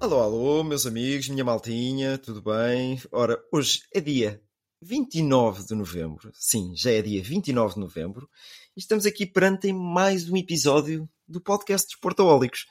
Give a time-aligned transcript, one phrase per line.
[0.00, 2.98] Alô, alô, meus amigos, minha maltinha, tudo bem?
[3.12, 4.40] Ora, hoje é dia
[4.80, 6.32] 29 de novembro.
[6.32, 8.26] Sim, já é dia 29 de novembro.
[8.74, 12.64] E estamos aqui perante mais um episódio do podcast dos Portaólicos.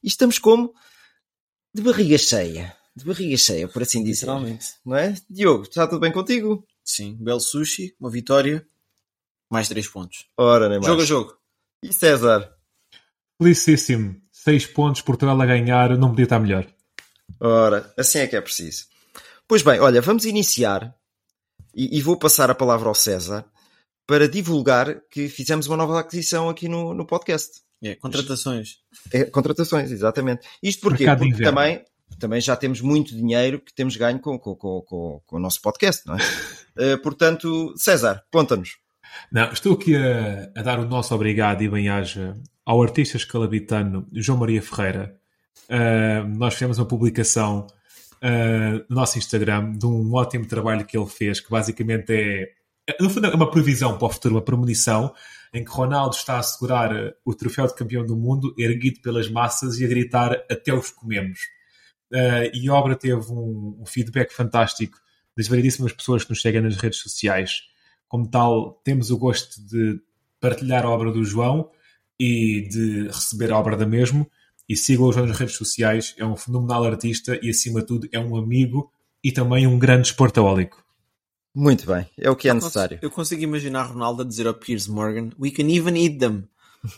[0.00, 0.72] E estamos como?
[1.74, 2.72] De barriga cheia.
[2.94, 4.26] De barriga cheia, por assim dizer.
[4.26, 4.74] Literalmente.
[4.84, 5.12] Não é?
[5.28, 6.64] Diogo, está tudo bem contigo?
[6.84, 8.64] Sim, belo sushi, uma vitória,
[9.50, 10.28] mais 3 pontos.
[10.36, 10.86] Ora, nem mais.
[10.86, 11.36] Jogo a jogo.
[11.82, 12.48] E César?
[13.42, 14.22] Felicíssimo.
[14.30, 16.64] 6 pontos, Portugal a ganhar, não podia estar melhor.
[17.40, 18.86] Ora, assim é que é preciso.
[19.48, 20.94] Pois bem, olha, vamos iniciar
[21.74, 23.44] e, e vou passar a palavra ao César
[24.06, 27.60] para divulgar que fizemos uma nova aquisição aqui no, no podcast.
[27.82, 28.78] É, contratações.
[29.12, 30.46] É, contratações, exatamente.
[30.62, 31.04] Isto porquê?
[31.04, 31.56] Mercado Porque inverno.
[31.56, 31.84] também,
[32.18, 35.60] também já temos muito dinheiro que temos ganho com, com, com, com, com o nosso
[35.60, 36.18] podcast, não é?
[36.78, 38.76] Eh, portanto, César, conta-nos.
[39.32, 44.38] Não, estou aqui a, a dar o nosso obrigado e bem-aja ao artista escalabitano João
[44.38, 45.18] Maria Ferreira.
[45.68, 47.66] Ah, nós fizemos uma publicação
[48.22, 52.12] ah, no nosso Instagram de um ótimo trabalho que ele fez, que basicamente
[52.88, 55.12] é, no fundo, é uma previsão para o futuro, uma premonição,
[55.52, 59.28] em que Ronaldo está a segurar ah, o troféu de campeão do mundo, erguido pelas
[59.28, 61.40] massas e a gritar até os comemos.
[62.12, 64.96] Uh, e a obra teve um, um feedback fantástico
[65.36, 67.62] das variedíssimas pessoas que nos seguem nas redes sociais.
[68.06, 70.00] Como tal, temos o gosto de
[70.40, 71.68] partilhar a obra do João
[72.18, 74.30] e de receber a obra da mesmo.
[74.68, 78.08] E sigam o João nas redes sociais, é um fenomenal artista e, acima de tudo,
[78.12, 78.90] é um amigo
[79.22, 80.84] e também um grande esportaólico.
[81.54, 82.96] Muito bem, é o que é Eu necessário.
[82.96, 86.44] consigo- Eu consigo imaginar Ronaldo a dizer ao Piers Morgan: We can even eat them.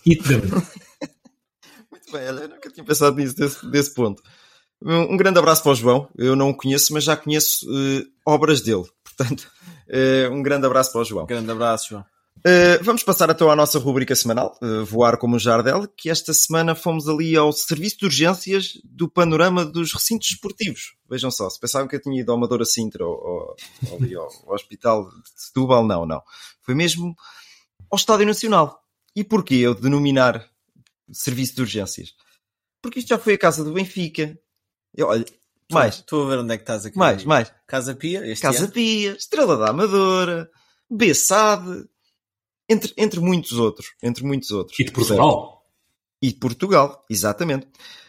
[0.06, 0.40] Eat them.
[1.90, 4.22] Muito bem, eu nunca tinha pensado nisso desse, desse ponto.
[4.82, 6.08] Um, um grande abraço para o João.
[6.16, 8.84] Eu não o conheço, mas já conheço eh, obras dele.
[9.04, 9.50] Portanto,
[9.88, 11.26] eh, um grande abraço para o João.
[11.26, 12.04] Grande abraço, João.
[12.38, 16.32] Uh, vamos passar então à nossa rubrica semanal, uh, Voar como um Jardel, que esta
[16.32, 20.94] semana fomos ali ao serviço de urgências do panorama dos recintos esportivos.
[21.10, 23.56] Vejam só, se pensavam que eu tinha ido ao Amadora Sintra ou,
[23.90, 26.22] ou, ali ao, ao Hospital de Setúbal, não, não.
[26.62, 27.14] Foi mesmo
[27.90, 28.82] ao Estádio Nacional.
[29.16, 30.48] E porquê eu denominar
[31.10, 32.14] serviço de urgências?
[32.80, 34.38] Porque isto já foi a casa do Benfica.
[34.94, 35.24] Eu, olha,
[35.70, 36.96] mais, Estou a ver onde é que estás aqui.
[36.96, 37.52] mais, mais.
[37.66, 38.72] Casa Pia, Casa ano.
[38.72, 40.48] Pia, Estrela da Amadora,
[40.88, 41.84] Bessade,
[42.68, 43.92] entre, entre muitos outros.
[44.02, 44.78] Entre muitos outros.
[44.78, 45.64] E de Portugal.
[46.20, 47.66] E de Portugal, exatamente.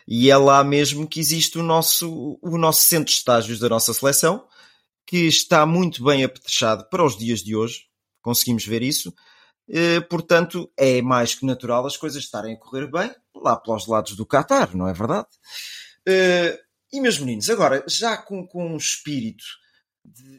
[0.07, 3.93] E é lá mesmo que existe o nosso, o nosso centro de estágios da nossa
[3.93, 4.47] seleção,
[5.05, 7.85] que está muito bem apetrechado para os dias de hoje.
[8.21, 9.13] Conseguimos ver isso.
[9.69, 14.15] Eh, portanto, é mais que natural as coisas estarem a correr bem lá pelos lados
[14.15, 15.27] do Qatar, não é verdade?
[16.07, 16.59] Eh,
[16.91, 19.43] e meus meninos, agora, já com, com um espírito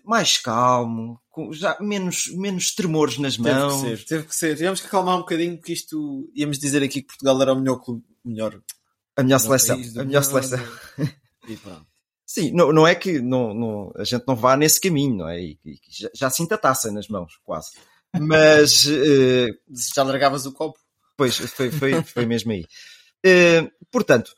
[0.04, 3.74] mais calmo, com já menos, menos tremores nas Teve mãos.
[3.82, 4.56] que ser, teve que ser.
[4.56, 7.76] Tivemos que acalmar um bocadinho porque isto íamos dizer aqui que Portugal era o melhor
[7.76, 8.60] clube, melhor
[9.16, 9.76] A melhor seleção.
[9.96, 10.58] A melhor seleção.
[11.48, 11.86] E pronto.
[12.26, 15.40] Sim, não, não é que não, não- a gente não vá nesse caminho, não é?
[15.42, 17.72] E, já, já sinta a taça nas mãos, quase.
[18.20, 19.48] Mas, eh,
[19.92, 20.78] Já largavas o copo?
[21.16, 22.64] pois, foi, foi, foi mesmo aí.
[23.24, 24.32] Eh, portanto,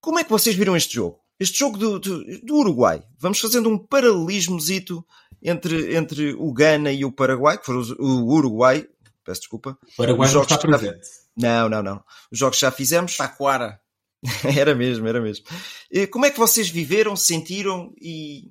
[0.00, 1.18] como é que vocês viram este jogo?
[1.44, 3.02] Este jogo do, do, do Uruguai.
[3.18, 5.04] Vamos fazendo um paralelismozito
[5.42, 8.86] entre, entre o Ghana e o Paraguai, que foram os- o Uruguai.
[9.24, 9.78] Peço desculpa.
[9.82, 11.06] O Paraguai Os não jogos está que já- presente.
[11.36, 12.04] Não, não, não.
[12.32, 13.16] Os jogos que já fizemos.
[13.16, 13.80] Taquara.
[14.58, 15.44] Era mesmo, era mesmo.
[15.92, 18.50] Eh, Como é que vocês viveram, sentiram e.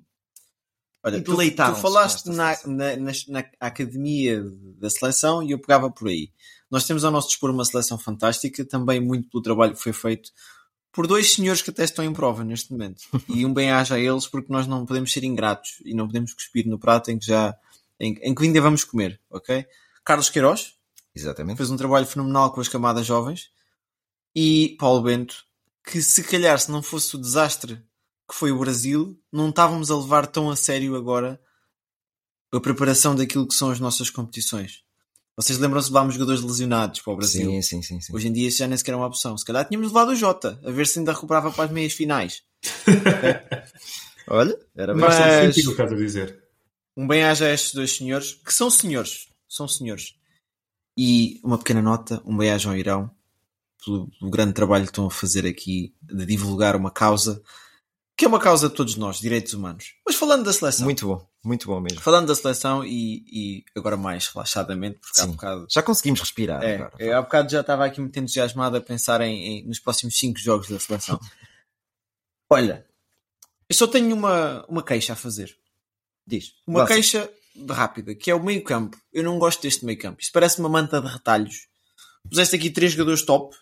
[1.03, 4.43] Olha, tu, tu falaste na, na, nas- na academia
[4.79, 6.29] da seleção e eu pegava por aí.
[6.69, 10.29] Nós temos ao nosso dispor uma seleção fantástica, também muito pelo trabalho que foi feito
[10.93, 13.01] por dois senhores que até estão em prova neste momento.
[13.27, 16.67] E um bem-aja a eles, porque nós não podemos ser ingratos e não podemos cuspir
[16.67, 17.57] no prato em que já
[17.99, 19.65] em, em que ainda vamos comer, ok?
[20.05, 20.75] Carlos Queiroz
[21.15, 21.57] Exatamente.
[21.57, 23.49] fez um trabalho fenomenal com as camadas jovens
[24.35, 25.45] e Paulo Bento,
[25.83, 27.83] que se calhar se não fosse o desastre
[28.29, 31.41] que foi o Brasil, não estávamos a levar tão a sério agora
[32.51, 34.82] a preparação daquilo que são as nossas competições.
[35.35, 37.49] Vocês lembram-se de levarmos jogadores lesionados para o Brasil?
[37.49, 37.99] Sim, sim, sim.
[38.01, 38.15] sim.
[38.15, 39.35] Hoje em dia isso já nem sequer é uma opção.
[39.37, 42.43] Se calhar tínhamos levado o Jota, a ver se ainda recuperava para as meias finais.
[44.27, 45.01] Olha, era bem.
[45.03, 46.43] Faz todo Mas- sentido o que estás a dizer.
[46.95, 50.13] Um bem-aja a estes dois senhores, que são senhores, são senhores.
[50.95, 53.09] E uma pequena nota, um bem-aja ao Irão.
[53.83, 57.41] pelo, pelo grande trabalho que estão a fazer aqui de divulgar uma causa
[58.15, 59.95] que é uma causa de todos nós, direitos humanos.
[60.05, 60.85] Mas falando da seleção.
[60.85, 61.99] Muito bom, muito bom mesmo.
[62.01, 65.31] Falando da seleção e, e agora mais relaxadamente, porque há Sim.
[65.31, 65.67] bocado.
[65.69, 66.93] Já conseguimos respirar É, agora.
[66.99, 70.39] eu há bocado já estava aqui muito entusiasmado a pensar em, em- nos próximos 5
[70.39, 71.19] jogos da seleção.
[72.51, 72.85] Olha,
[73.69, 75.57] eu só tenho uma, uma queixa a fazer.
[76.25, 76.53] Diz.
[76.67, 77.29] Uma queixa
[77.69, 78.97] rápida, que é o meio campo.
[79.11, 80.21] Eu não gosto deste meio campo.
[80.21, 81.67] Isto parece uma manta de retalhos.
[82.29, 83.55] Puseste aqui três jogadores top.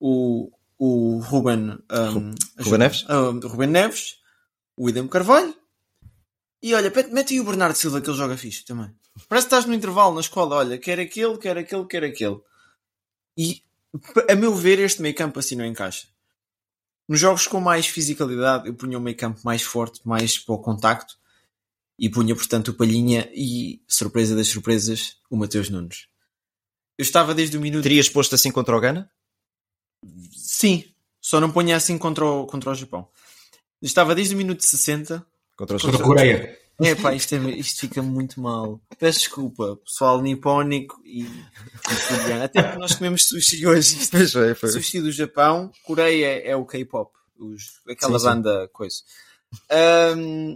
[0.00, 0.50] O,
[0.80, 3.04] o Ruben, um, Ruben Neves?
[3.06, 4.16] ah, o Ruben Neves,
[4.74, 5.54] o William Carvalho.
[6.62, 8.90] E olha, mete aí o Bernardo Silva que ele joga fixe também.
[9.28, 10.56] Parece que estás no intervalo na escola.
[10.56, 12.40] Olha, quer aquele, quer aquele, quer aquele.
[13.36, 13.62] E
[14.28, 16.08] a meu ver, este meio campo assim não encaixa.
[17.06, 20.58] Nos jogos com mais fisicalidade, eu punha o meio campo mais forte, mais para o
[20.58, 21.18] contacto
[21.98, 26.06] e punha, portanto, o Palhinha e, surpresa das surpresas, o Mateus Nunes.
[26.96, 27.82] Eu estava desde o minuto.
[27.82, 29.10] Terias posto assim contra o Gana?
[30.52, 30.82] Sim,
[31.20, 33.06] só não punha assim contra o, contra o Japão.
[33.80, 35.24] Estava desde o minuto 60.
[35.56, 36.58] Contra os Contra a Coreia.
[36.82, 38.80] É pá, isto, é- isto fica muito mal.
[38.98, 41.24] Peço desculpa, pessoal nipónico e,
[42.08, 42.42] coreano.
[42.42, 43.96] Até porque nós comemos sushi hoje.
[43.96, 44.70] Isto Pois foi, foi.
[44.70, 47.12] Sushi do Japão, Coreia é o K-pop,
[47.88, 48.30] aquela Sim, sim.
[48.30, 48.96] banda coisa.
[49.70, 50.52] Ahm,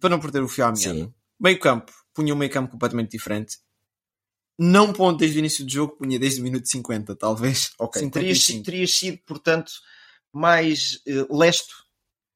[0.00, 0.80] para não perder o fio à meada.
[1.00, 1.12] Sim.
[1.38, 3.58] Meio campo, punha um meio campo completamente diferente.
[4.58, 7.70] Não ponto desde o início do jogo, punha desde o minuto 50, talvez.
[7.78, 8.00] Ok.
[8.10, 8.64] Terias, 55.
[8.64, 9.70] terias sido, portanto,
[10.32, 11.74] mais eh, lesto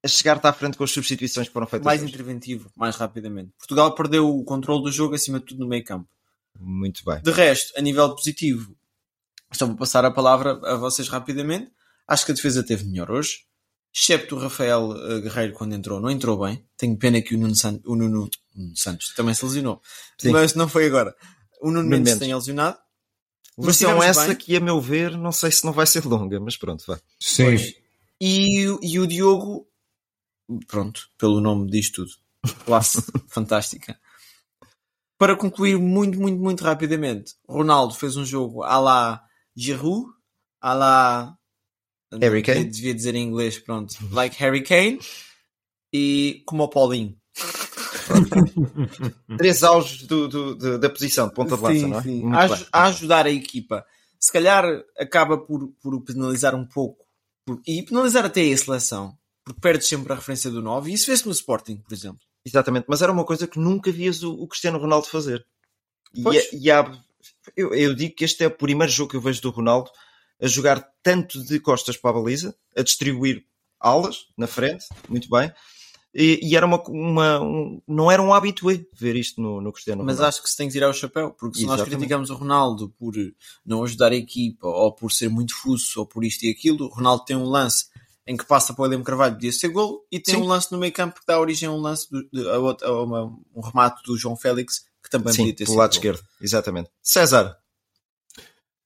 [0.04, 1.84] a chegar-te à frente com as substituições que foram feitas.
[1.84, 2.10] mais hoje.
[2.12, 3.52] interventivo, mais rapidamente.
[3.58, 6.08] Portugal perdeu o controle do jogo acima de tudo no meio campo.
[6.58, 7.20] Muito bem.
[7.22, 8.74] De resto, a nível positivo,
[9.52, 11.70] só vou passar a palavra a vocês rapidamente.
[12.08, 13.40] Acho que a defesa teve melhor hoje.
[13.94, 16.64] Excepto o Rafael eh, Guerreiro quando entrou, não entrou bem.
[16.76, 19.80] Tenho pena que o Nuno, San- o Nuno- Nuno Santos também se lesionou.
[20.18, 20.30] Sim.
[20.30, 21.14] Mas não foi agora.
[21.60, 22.18] O Nuno Mendes Mendes.
[22.18, 22.78] tem lesionado.
[23.72, 24.36] Tivemos essa bem.
[24.36, 26.98] que, a meu ver, não sei se não vai ser longa, mas pronto, vai.
[27.20, 27.44] Sim.
[27.44, 27.74] Pois.
[28.20, 29.66] E, o- e o Diogo,
[30.66, 32.10] pronto, pelo nome diz tudo.
[32.64, 34.00] Classe fantástica.
[35.18, 39.22] Para concluir muito, muito, muito rapidamente, Ronaldo fez um jogo à la
[39.54, 40.06] Giroud,
[40.62, 41.38] à la
[42.18, 42.64] Harry Kane.
[42.64, 44.98] devia dizer em inglês, pronto, like Harry Kane
[45.92, 47.19] e como o Paulinho.
[49.38, 52.02] Três auges do- do- do- da posição de ponta de lança, Sim, não é?
[52.48, 52.66] sim.
[52.72, 53.84] A, a ajudar a equipa.
[54.18, 54.64] Se calhar
[54.98, 57.04] acaba por, por penalizar um pouco
[57.44, 61.06] por- e penalizar até a seleção, porque perde sempre a referência do 9 e isso
[61.10, 62.20] vê-se no Sporting, por exemplo.
[62.44, 65.44] Exatamente, mas era uma coisa que nunca vias o, o Cristiano Ronaldo fazer.
[66.14, 66.36] E, Pois.
[66.36, 66.90] é- e há-
[67.56, 69.90] eu, eu digo que este é o primeiro jogo que eu vejo do Ronaldo
[70.42, 73.44] a jogar tanto de costas para a baliza, a distribuir
[73.78, 75.52] alas na frente, muito bem.
[76.14, 80.02] E, e era uma, uma- um- não era um habitué ver isto no, no Cristiano
[80.02, 80.28] Mas Ronaldo.
[80.28, 81.96] acho que se tem que tirar o chapéu, porque se nós Exatamente.
[81.98, 83.14] criticamos o Ronaldo por
[83.64, 86.88] não ajudar a equipa, ou por ser muito fuso, ou por isto e aquilo, o
[86.88, 87.86] Ronaldo tem um lance
[88.26, 90.42] em que passa para o William Carvalho, podia ser golo, e tem Sim.
[90.42, 92.54] um lance no meio campo que dá origem a um lance, do- de- a
[92.88, 93.24] a uma-
[93.54, 95.96] um remate do João Félix, que também Sim, podia ter sido lado golo.
[95.98, 96.90] esquerdo, exatamente.
[97.02, 97.56] César,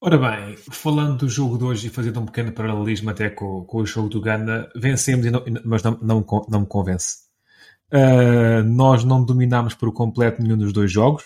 [0.06, 3.78] Ora bem, falando do jogo de hoje e fazendo um pequeno paralelismo até com, com
[3.78, 7.20] o jogo do Gana, vencemos, não- mas não, não, não me convence.
[7.90, 11.24] Uh, nós não dominámos por completo nenhum dos dois jogos.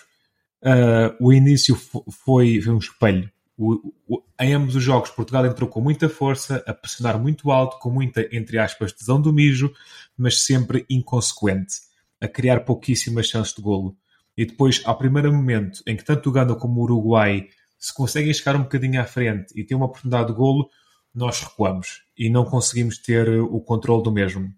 [0.63, 3.29] Uh, o início fo- foi, foi um espelho.
[3.57, 7.81] O- o- em ambos os jogos, Portugal entrou com muita força, a pressionar muito alto,
[7.81, 9.73] com muita, entre aspas, tesão do mijo,
[10.17, 11.75] mas sempre inconsequente,
[12.21, 13.97] a criar pouquíssimas chances de golo.
[14.37, 17.49] E depois, ao primeiro momento em que tanto o Gana como o Uruguai
[17.79, 20.69] se conseguem chegar um bocadinho à frente e ter uma oportunidade de golo,
[21.15, 24.53] nós recuamos e não conseguimos ter o controle do mesmo.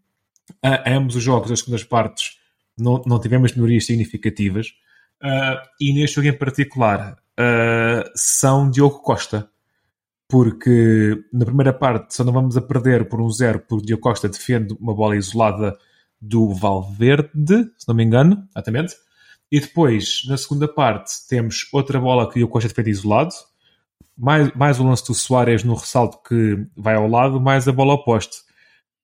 [0.63, 2.39] A, ambos os jogos, as segundas partes,
[2.77, 4.73] não, não tivemos melhorias significativas.
[5.23, 9.49] Ah, e neste jogo em particular, ah, são Diogo Costa.
[10.29, 14.29] Porque na primeira parte só não vamos a perder por um zero, porque Diogo Costa
[14.29, 15.77] defende uma bola isolada
[16.21, 18.95] do Valverde, se não me engano, exatamente.
[19.51, 23.35] E depois, na segunda parte, temos outra bola que o Costa defende isolado,
[24.17, 27.95] mais, mais o lance do Soares no ressalto que vai ao lado, mais a bola
[27.95, 28.37] oposta.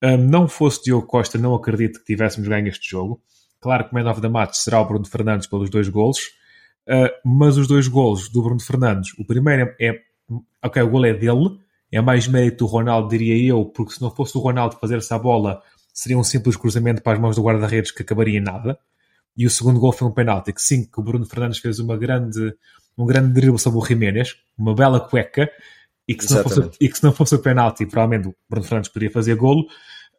[0.04, 3.20] Um, não fosse Diogo Costa, não acredito que tivéssemos ganho este jogo.
[3.60, 6.18] Claro que o man of the match será o Bruno Fernandes pelos dois golos,
[6.88, 9.98] uh, mas os dois golos do Bruno Fernandes, o primeiro é,
[10.62, 11.58] ok, o gol é dele,
[11.90, 15.18] é mais mérito do Ronaldo, diria eu, porque se não fosse o Ronaldo fazer essa
[15.18, 15.62] bola,
[15.92, 18.78] seria um simples cruzamento para as mãos do guarda-redes que acabaria em nada.
[19.36, 21.96] E o segundo gol foi um penalti, que sim, que o Bruno Fernandes fez uma
[21.96, 22.54] grande,
[22.96, 25.50] um grande drible sobre o Jiménez, uma bela cueca,
[26.08, 28.64] e que, se não fosse, e que se não fosse o penalti, provavelmente o Bruno
[28.64, 29.66] Fernandes poderia fazer golo.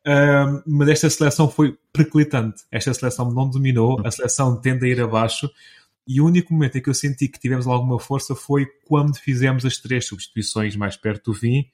[0.06, 2.64] Um, mas esta seleção foi periclitante.
[2.72, 5.50] Esta seleção não dominou, a seleção tende a ir abaixo
[6.08, 9.66] E o único momento em que eu senti que tivemos alguma força foi quando fizemos
[9.66, 11.66] as três substituições mais perto do fim,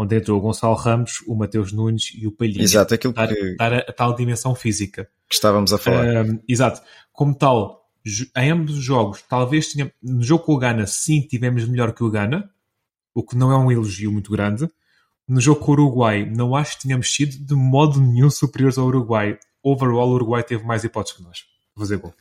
[0.00, 2.64] onde entrou o Gonçalo Ramos, o Mateus Nunes e o Palhinha.
[2.64, 5.06] Exato, aquilo dar, que, dar a, a, tal dimensão física.
[5.28, 6.24] Que estávamos a falar.
[6.24, 6.80] Um, exato.
[7.12, 7.86] Como tal,
[8.34, 12.02] em ambos os jogos, talvez tenha, no jogo com o Ghana, sim, tivemos melhor que
[12.02, 12.50] o Ghana,
[13.14, 14.66] o que não é um elogio muito grande.
[15.28, 18.86] No jogo com o Uruguai, não acho que tínhamos sido de modo nenhum superiores ao
[18.86, 19.38] Uruguai.
[19.62, 21.44] Overall, o Uruguai teve mais hipóteses que nós.
[21.76, 22.14] Fazer gol.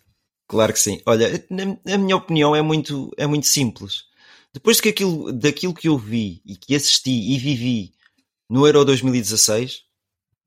[0.49, 0.99] Claro que sim.
[1.05, 4.08] Olha, na, minha opinião é muito, é muito simples.
[4.53, 7.93] Depois que aquilo, daquilo que eu vi e que assisti e vivi
[8.49, 9.83] no Euro 2016,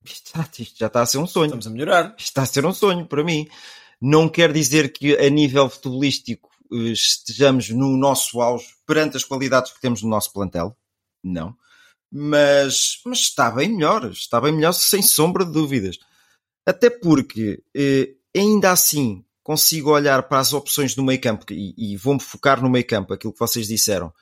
[0.05, 1.47] isto, isto já está a ser um sonho.
[1.47, 2.15] Estamos a melhorar.
[2.19, 3.49] Isto está a ser um sonho para mim.
[4.01, 9.73] Não quer dizer que a nível futebolístico eh, estejamos no nosso auge perante as qualidades
[9.73, 10.77] que temos no nosso plantel.
[11.23, 11.57] Não.
[12.11, 14.11] Mas, mas está bem melhor.
[14.11, 15.99] Está bem melhor sem sombra de dúvidas.
[16.67, 21.97] Até porque, eh, ainda assim, consigo olhar para as opções do meio campo e, e
[21.97, 24.13] vou-me focar no meio campo, aquilo que vocês disseram,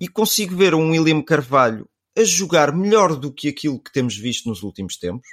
[0.00, 4.48] e consigo ver um William Carvalho a jogar melhor do que aquilo que temos visto
[4.48, 5.28] nos últimos tempos.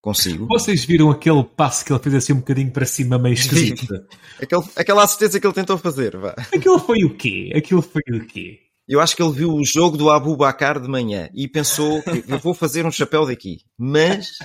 [0.00, 0.46] Consigo.
[0.46, 3.92] Vocês viram aquele passo que ele fez assim um bocadinho para cima, meio esquisito?
[4.40, 6.34] Aquele, aquela assistência que ele tentou fazer, vá.
[6.54, 7.50] Aquilo foi o quê?
[7.56, 8.65] Aquilo foi o quê?
[8.88, 12.24] Eu acho que ele viu o jogo do Abu Bakar de manhã e pensou que
[12.28, 13.58] eu vou fazer um chapéu daqui.
[13.76, 14.38] Mas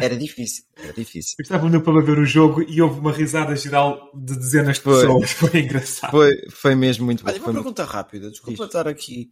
[0.00, 1.36] era difícil, era difícil.
[1.38, 4.82] Eu estava no para ver o jogo e houve uma risada geral de dezenas de
[4.82, 5.30] pessoas.
[5.30, 6.10] Foi, foi engraçado.
[6.10, 7.30] Foi, foi mesmo muito bom.
[7.30, 7.92] Olha, uma pergunta muito...
[7.92, 9.30] rápida, desculpa estar aqui.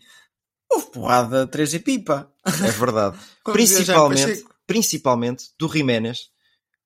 [0.70, 2.32] Houve porrada 3 e pipa.
[2.46, 3.18] É verdade.
[3.44, 6.30] principalmente, principalmente do Jiménez,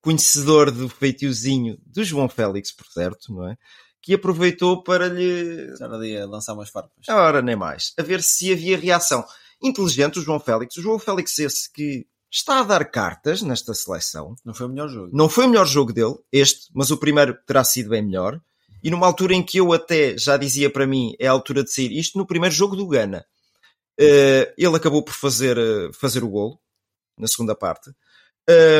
[0.01, 3.57] conhecedor do feitiozinho do João Félix, por certo, não é?
[4.07, 5.77] Que aproveitou para lhe.
[5.77, 6.93] Já não ia lançar umas farpas.
[7.09, 7.93] Ora, nem mais.
[7.99, 9.25] A ver se havia reação.
[9.61, 10.77] Inteligente o João Félix.
[10.77, 14.37] O João Félix, esse que está a dar cartas nesta seleção.
[14.45, 15.11] Não foi o melhor jogo.
[15.13, 18.41] Não foi o melhor jogo dele, este, mas o primeiro terá sido bem melhor.
[18.81, 21.73] E numa altura em que eu até já dizia para mim, é a altura de
[21.73, 23.27] sair isto no primeiro jogo do Gana.
[24.01, 26.61] Uh, ele acabou por fazer, uh, fazer o golo
[27.19, 27.91] na segunda parte.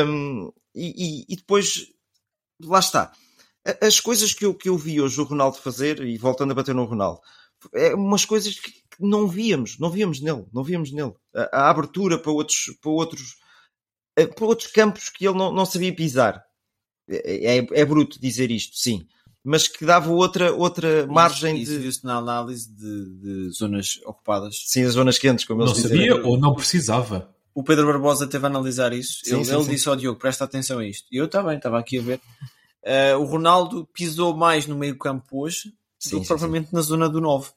[0.07, 1.87] Um, e, e, e depois,
[2.63, 3.11] lá está
[3.81, 6.73] as coisas que eu, que eu vi hoje o Ronaldo fazer, e voltando a bater
[6.73, 7.19] no Ronaldo,
[7.73, 11.13] é umas coisas que não víamos, não víamos nele, não víamos nele.
[11.35, 13.35] A, a abertura para outros, para outros,
[14.15, 16.43] eh, para outros campos que ele não, não sabia pisar.
[17.09, 19.07] É, é, é, bruto dizer isto, sim.
[19.43, 21.79] Mas que dava outra, outra isso, margem isso de.
[21.79, 24.63] viu-se na análise de, de, zonas ocupadas.
[24.65, 27.33] Sim, as zonas quentes, como não eles Não sabia ou não precisava.
[27.55, 29.21] O Pedro Barbosa teve a analisar isso.
[29.23, 29.69] Sim, ele, sim, ele sim.
[29.69, 31.07] disse ao Diogo: presta atenção a isto.
[31.09, 32.19] E eu também, estava aqui a ver.
[32.87, 36.75] Uh, o Ronaldo pisou mais no meio campo hoje sim, do que propriamente sim.
[36.75, 37.51] na zona do 9.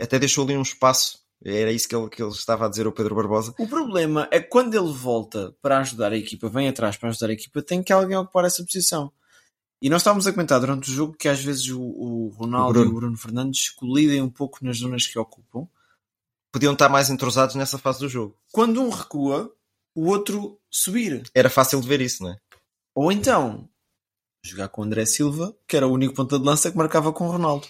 [0.00, 1.18] Até deixou ali um espaço.
[1.44, 3.52] Era isso que ele, que ele estava a dizer ao Pedro Barbosa.
[3.58, 7.30] O problema é que quando ele volta para ajudar a equipa, vem atrás para ajudar
[7.30, 9.12] a equipa, tem que alguém ocupar essa posição.
[9.82, 12.84] E nós estávamos a comentar durante o jogo que às vezes o, o Ronaldo o
[12.84, 15.68] e o Bruno Fernandes colidem um pouco nas zonas que ocupam.
[16.52, 18.36] Podiam estar mais entrosados nessa fase do jogo.
[18.50, 19.52] Quando um recua,
[19.94, 21.28] o outro subir.
[21.34, 22.38] Era fácil de ver isso, não é?
[22.94, 23.68] Ou então,
[24.48, 27.26] jogar com o André Silva, que era o único ponta de lança que marcava com
[27.26, 27.66] o Ronaldo.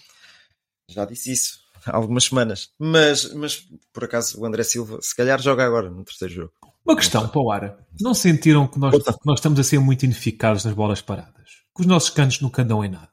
[0.89, 2.71] Já disse isso há algumas semanas.
[2.79, 6.53] Mas, mas por acaso o André Silva, se calhar joga agora no terceiro jogo.
[6.85, 7.79] Uma questão para o Ara.
[8.01, 11.35] Não sentiram que nós, que nós estamos a ser muito ineficazes nas bolas paradas?
[11.75, 13.09] Que os nossos cantos nunca andam em nada?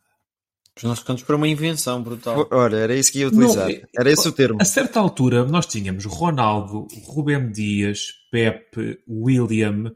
[0.77, 2.48] Os nossos cantos para uma invenção brutal.
[2.51, 3.67] Olha, era isso que ia utilizar.
[3.67, 4.60] Não, era esse o termo.
[4.60, 9.91] A certa altura nós tínhamos Ronaldo, Rubem Dias, Pepe, William,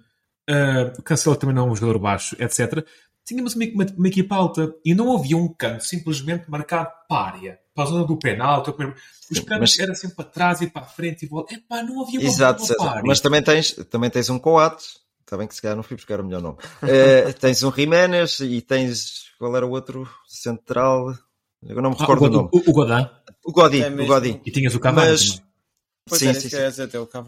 [0.50, 2.86] uh, Cancelo também não é um jogador baixo, etc
[3.28, 7.28] tínhamos uma, uma, uma, equipa alta e não havia um canto simplesmente marcado para a
[7.28, 8.70] área, para a zona do penalti.
[8.70, 9.80] Os cantos mas...
[9.80, 11.54] eram sempre para trás e para a frente e volta.
[11.54, 13.02] Epá, não havia uma Exato, César.
[13.04, 16.22] Mas também tens, também tens um Coates, está bem que se calhar não fui buscar
[16.22, 16.58] o melhor nome.
[16.58, 19.28] uh, tens um Jiménez e tens.
[19.38, 21.14] Qual era o outro central?
[21.62, 22.50] Eu não me recordo ah, o, o, nome.
[22.54, 23.10] O, o Godin.
[23.46, 24.42] O Godin, é o Godin.
[24.46, 25.42] E tinhas o Cavani mas...
[26.10, 26.58] Pois sim, sim, sim.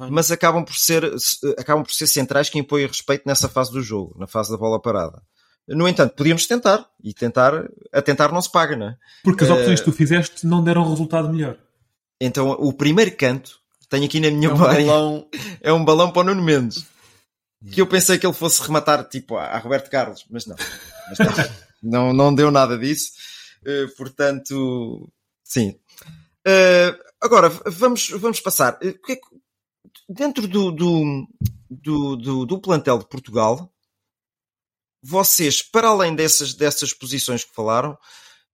[0.10, 1.04] Mas acabam por, ser,
[1.58, 4.82] acabam por ser centrais que impõem respeito nessa fase do jogo, na fase da bola
[4.82, 5.22] parada.
[5.70, 6.88] No entanto, podíamos tentar.
[7.04, 7.54] E tentar,
[7.94, 8.98] a tentar não se paga, não é?
[9.24, 11.58] Porque as opções uh, que tu fizeste não deram um resultado melhor.
[12.20, 15.28] Então, o primeiro canto, tenho aqui na minha é um balão,
[15.62, 16.86] é um balão para o Nuno Mendes.
[17.72, 20.56] Que eu pensei que ele fosse rematar tipo a, Roberto Carlos, mas não.
[21.10, 21.34] Mas não,
[21.84, 23.12] não, não, deu nada disso.
[23.62, 25.12] Uh, portanto,
[25.44, 25.76] sim.
[26.48, 28.80] Uh, agora, vamos, vamos passar.
[28.82, 28.98] Uh,
[30.08, 31.28] dentro do, do,
[31.70, 33.70] do, do, do plantel de Portugal,
[35.02, 37.98] vocês, para além dessas, dessas posições que falaram,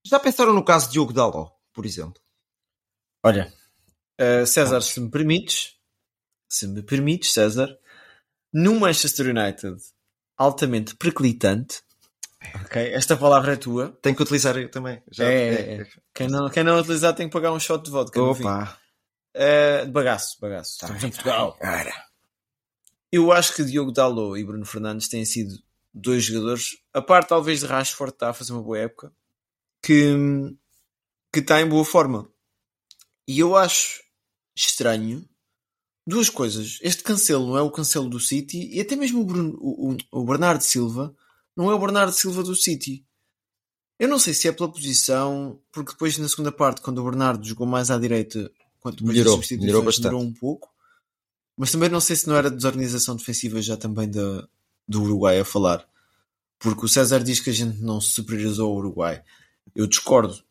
[0.04, 2.22] já pensaram no caso de Diogo Daló, por exemplo?
[3.24, 3.52] Olha,
[4.22, 5.74] uh, César, se me permites,
[6.48, 7.76] se me permites, César,
[8.54, 9.78] no Manchester United
[10.38, 11.84] altamente perclitante,
[12.54, 13.98] Ok, esta palavra é tua.
[14.02, 15.02] Tenho que utilizar eu também.
[15.12, 15.88] Já, é, é, é.
[16.14, 18.22] Quem, não, quem não utilizar tem que pagar um shot de vodka.
[18.22, 18.78] Opa!
[19.36, 20.78] Uh, bagaço, bagaço.
[20.80, 21.58] Tá Estamos em Portugal.
[23.12, 25.56] Eu acho que Diogo Dalot e Bruno Fernandes têm sido
[25.96, 29.14] dois jogadores, a parte talvez de Rashford está a fazer uma boa época,
[29.82, 30.14] que,
[31.32, 32.30] que está em boa forma.
[33.26, 34.04] E eu acho
[34.56, 35.28] estranho
[36.06, 36.78] duas coisas.
[36.82, 40.26] Este cancelo não é o cancelo do City e até mesmo o, Bruno, o, o
[40.26, 41.16] Bernardo Silva
[41.56, 43.06] não é o Bernardo Silva do City.
[43.98, 47.48] Eu não sei se é pela posição, porque depois na segunda parte, quando o Bernardo
[47.48, 50.06] jogou mais à direita, quando depois melhorou, melhorou bastante.
[50.08, 50.70] melhorou um pouco.
[51.58, 54.46] Mas também não sei se não era desorganização defensiva já também da,
[54.88, 55.88] do Uruguai a falar.
[56.60, 59.24] Porque o César diz que a gente não se superiorizou ao Uruguai.
[59.76, 60.44] Eu discordo.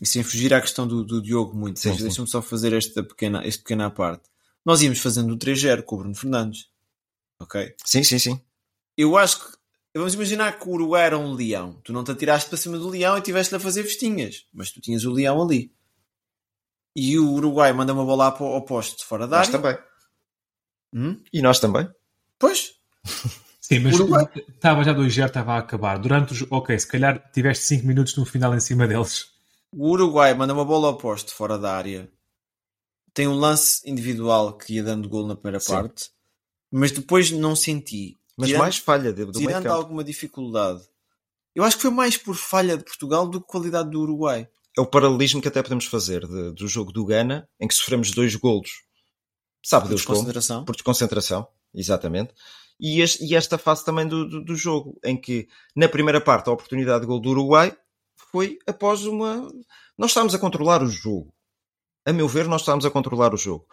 [0.00, 1.78] E sem fugir à questão do, do Diogo muito.
[1.80, 4.24] Sim, Deixa-me só fazer esta pequena, esta pequena parte.
[4.64, 6.68] Nós íamos fazendo o 3-0 com o Bruno Fernandes.
[7.40, 7.74] Ok?
[7.84, 8.40] Sim, sim, sim.
[8.96, 9.62] Eu acho que.
[9.94, 11.78] Vamos imaginar que o Uruguai era um leão.
[11.84, 14.46] Tu não te atiraste para cima do leão e estiveste a fazer vestinhas.
[14.52, 15.70] Mas tu tinhas o leão ali.
[16.96, 19.50] E o Uruguai manda uma bola ao poste fora da área.
[19.50, 19.78] Nós também.
[20.94, 21.22] Hum?
[21.32, 21.88] E nós também.
[22.38, 22.74] Pois.
[23.72, 23.94] Sim, mas
[24.48, 25.98] estava já 2-0, estava a acabar.
[25.98, 26.44] Durante os.
[26.50, 29.28] Ok, se calhar tiveste 5 minutos no final em cima deles.
[29.74, 32.10] O Uruguai manda uma bola ao poste fora da área.
[33.14, 35.72] Tem um lance individual que ia dando gol na primeira Sim.
[35.72, 36.10] parte,
[36.70, 38.18] mas depois não senti.
[38.36, 40.82] Mas tirando, mais falha do Tirando alguma dificuldade.
[41.54, 44.48] Eu acho que foi mais por falha de Portugal do que qualidade do Uruguai.
[44.76, 48.10] É o paralelismo que até podemos fazer de, do jogo do Ghana, em que sofremos
[48.10, 48.70] dois golos.
[49.62, 50.56] Sabe por Deus desconcentração.
[50.56, 50.66] Como?
[50.66, 52.34] Por desconcentração, exatamente.
[52.84, 56.50] E, este, e, esta fase também do, do, do, jogo, em que na primeira parte
[56.50, 57.72] a oportunidade de gol do Uruguai
[58.32, 59.48] foi após uma.
[59.96, 61.32] Nós estávamos a controlar o jogo.
[62.04, 63.68] A meu ver, nós estávamos a controlar o jogo.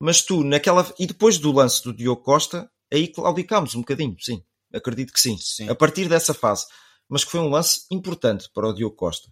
[0.00, 0.90] Mas tu, naquela.
[0.98, 4.42] E depois do lance do Diogo Costa, aí claudicámos um bocadinho, sim.
[4.72, 5.36] Acredito que sim.
[5.36, 5.68] sim.
[5.68, 6.64] A partir dessa fase.
[7.06, 9.28] Mas que foi um lance importante para o Diogo Costa.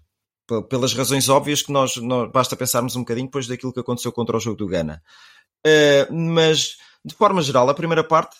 [0.68, 4.36] Pelas razões óbvias que nós, nós basta pensarmos um bocadinho depois daquilo que aconteceu contra
[4.36, 5.02] o jogo do Ghana.
[5.66, 8.36] Uh, mas, de forma geral, a primeira parte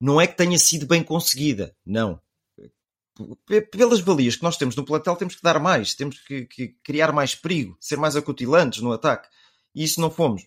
[0.00, 2.20] não é que tenha sido bem conseguida, não.
[3.70, 7.12] Pelas valias que nós temos no plantel, temos que dar mais, temos que, que criar
[7.12, 9.28] mais perigo, ser mais acutilantes no ataque.
[9.74, 10.46] E isso não fomos.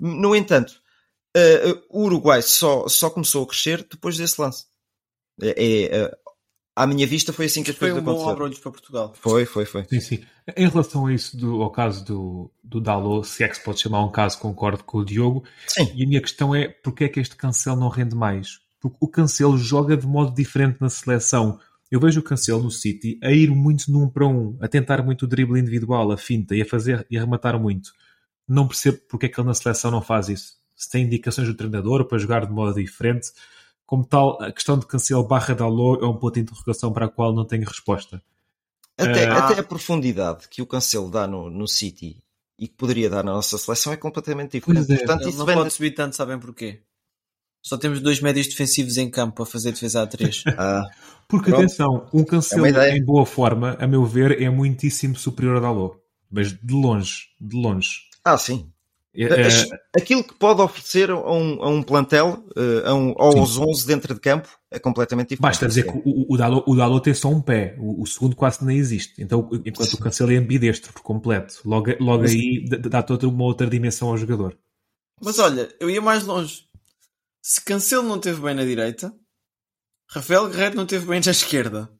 [0.00, 0.80] No entanto,
[1.36, 4.66] uh, o Uruguai só, só começou a crescer depois desse lance.
[5.40, 6.18] É, é,
[6.74, 8.36] à minha vista foi assim que as foi coisas um aconteceram.
[8.36, 9.14] Foi um bom para Portugal.
[9.14, 9.84] Foi, foi, foi.
[9.84, 10.24] Sim, sim.
[10.56, 13.80] Em relação a isso, do, ao caso do, do Dalot, se é que se pode
[13.80, 15.44] chamar um caso, concordo com o Diogo.
[15.66, 15.92] Sim.
[15.94, 18.60] E a minha questão é, porquê é que este Cancelo não rende mais?
[18.80, 21.58] Porque o Cancelo joga de modo diferente na seleção.
[21.90, 25.22] Eu vejo o Cancelo no City a ir muito num para um, a tentar muito
[25.22, 27.92] o drible individual, a finta e a fazer e a rematar muito.
[28.46, 30.58] Não percebo porque é que ele na seleção não faz isso.
[30.76, 33.30] Se tem indicações do treinador para jogar de modo diferente,
[33.84, 37.08] como tal, a questão de Cancelo barra Dalot é um ponto de interrogação para a
[37.08, 38.22] qual não tenho resposta.
[38.96, 42.22] Até, uh, até a profundidade que o Cancelo dá no, no City
[42.58, 44.92] e que poderia dar na nossa seleção é completamente diferente.
[44.92, 44.96] É.
[44.98, 45.56] Portanto, Ele não vem...
[45.56, 46.82] pode subir tanto, sabem porquê?
[47.62, 50.44] Só temos dois médios defensivos em campo a fazer defesa a três.
[50.56, 50.84] ah,
[51.26, 51.64] Porque, pronto.
[51.64, 55.96] atenção, um Cancelo é em boa forma, a meu ver, é muitíssimo superior a Dalot.
[56.30, 58.02] Mas de longe, de longe.
[58.24, 58.70] Ah, sim.
[59.14, 62.44] É, Aquilo que pode oferecer a um, a um plantel,
[62.84, 63.60] a um, aos sim.
[63.60, 65.42] 11 dentro de campo, é completamente diferente.
[65.42, 68.36] Basta dizer que o, o, Dalot, o Dalot tem só um pé, o, o segundo
[68.36, 69.20] quase nem existe.
[69.20, 69.96] Então, enquanto sim.
[69.96, 74.08] o Cancelo é ambidestro por completo, logo, logo Mas, aí dá toda uma outra dimensão
[74.08, 74.56] ao jogador.
[75.20, 76.67] Mas olha, eu ia mais longe.
[77.42, 79.12] Se Cancelo não teve bem na direita,
[80.10, 81.90] Rafael Guerreiro não teve bem na esquerda.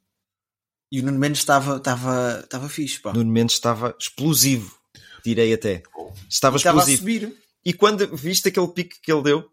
[0.90, 3.12] E o Nuno Mendes estava, estava, estava fixe, pá.
[3.12, 4.74] Nuno Mendes estava explosivo,
[5.24, 5.82] direi até.
[6.28, 6.58] Estava e explosivo.
[6.58, 7.36] Estava a subir.
[7.64, 9.50] E quando viste aquele pique que ele deu,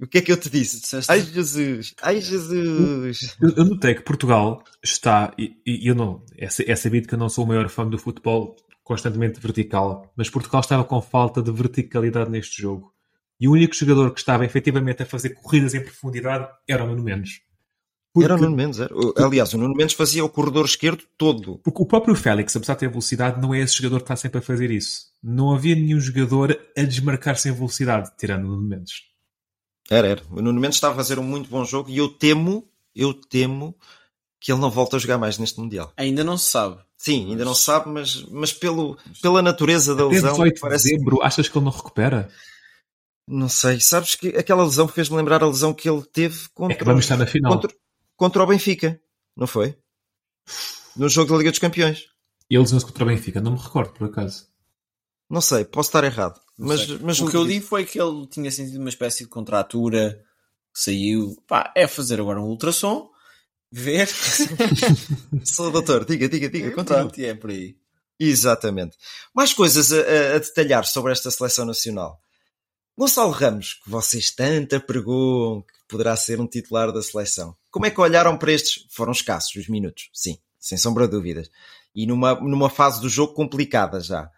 [0.00, 0.80] o que é que eu te disse?
[0.80, 1.10] Disseste...
[1.10, 1.94] Ai Jesus!
[2.02, 3.36] Ai Jesus!
[3.40, 7.18] Eu, eu notei que Portugal está, e, e eu não, é, é sabido que eu
[7.18, 11.50] não sou o maior fã do futebol constantemente vertical, mas Portugal estava com falta de
[11.50, 12.94] verticalidade neste jogo.
[13.38, 17.02] E o único jogador que estava efetivamente a fazer corridas em profundidade era o Nuno
[17.02, 17.40] Mendes.
[18.12, 18.24] Porque...
[18.24, 18.94] Era o Nuno Mendes, era.
[19.18, 21.58] aliás, o Nuno Mendes fazia o corredor esquerdo todo.
[21.58, 24.38] Porque o próprio Félix, apesar de ter velocidade, não é esse jogador que está sempre
[24.38, 25.08] a fazer isso.
[25.22, 29.02] Não havia nenhum jogador a desmarcar-se em velocidade, tirando o Nuno Mendes.
[29.90, 30.22] Era, era.
[30.30, 33.76] O Nuno Mendes estava a fazer um muito bom jogo e eu temo, eu temo
[34.40, 35.92] que ele não volte a jogar mais neste Mundial.
[35.96, 36.78] Ainda não se sabe.
[36.96, 40.32] Sim, ainda não se sabe, mas, mas pelo, pela natureza da lesão.
[40.32, 40.84] 18 parece...
[40.84, 42.30] de dezembro, achas que ele não recupera?
[43.28, 46.78] Não sei, sabes que aquela lesão fez-me lembrar a lesão que ele teve contra, é
[46.78, 47.52] que vamos estar na final.
[47.52, 47.76] Contra,
[48.16, 49.00] contra o Benfica,
[49.36, 49.76] não foi?
[50.96, 52.04] No jogo da Liga dos Campeões.
[52.48, 54.46] E ele lesionou-se contra o Benfica, não me recordo por acaso.
[55.28, 56.40] Não sei, posso estar errado.
[56.56, 60.22] Mas, mas o que eu li foi que ele tinha sentido uma espécie de contratura,
[60.72, 61.36] saiu.
[61.48, 63.10] Pá, é fazer agora um ultrassom
[63.72, 64.08] Ver?
[65.44, 66.70] Sou doutor, diga, diga, diga.
[66.84, 67.76] Pronto, e é por aí.
[68.18, 68.96] Exatamente.
[69.34, 72.20] Mais coisas a- a detalhar sobre esta seleção nacional.
[72.98, 77.54] Gonçalo Ramos, que vocês tanto apregam que poderá ser um titular da seleção.
[77.70, 78.86] Como é que olharam para estes?
[78.90, 81.50] Foram escassos os minutos, sim, sem sombra de dúvidas.
[81.94, 84.30] E numa, numa fase do jogo complicada já.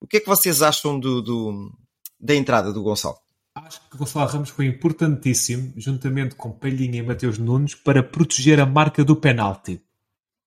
[0.00, 1.72] O que é que vocês acham do, do-
[2.18, 3.16] da entrada do Gonçalo?
[3.54, 8.66] Acho que Gonçalo Ramos foi importantíssimo, juntamente com Palhinha e Mateus Nunes, para proteger a
[8.66, 9.80] marca do penalti.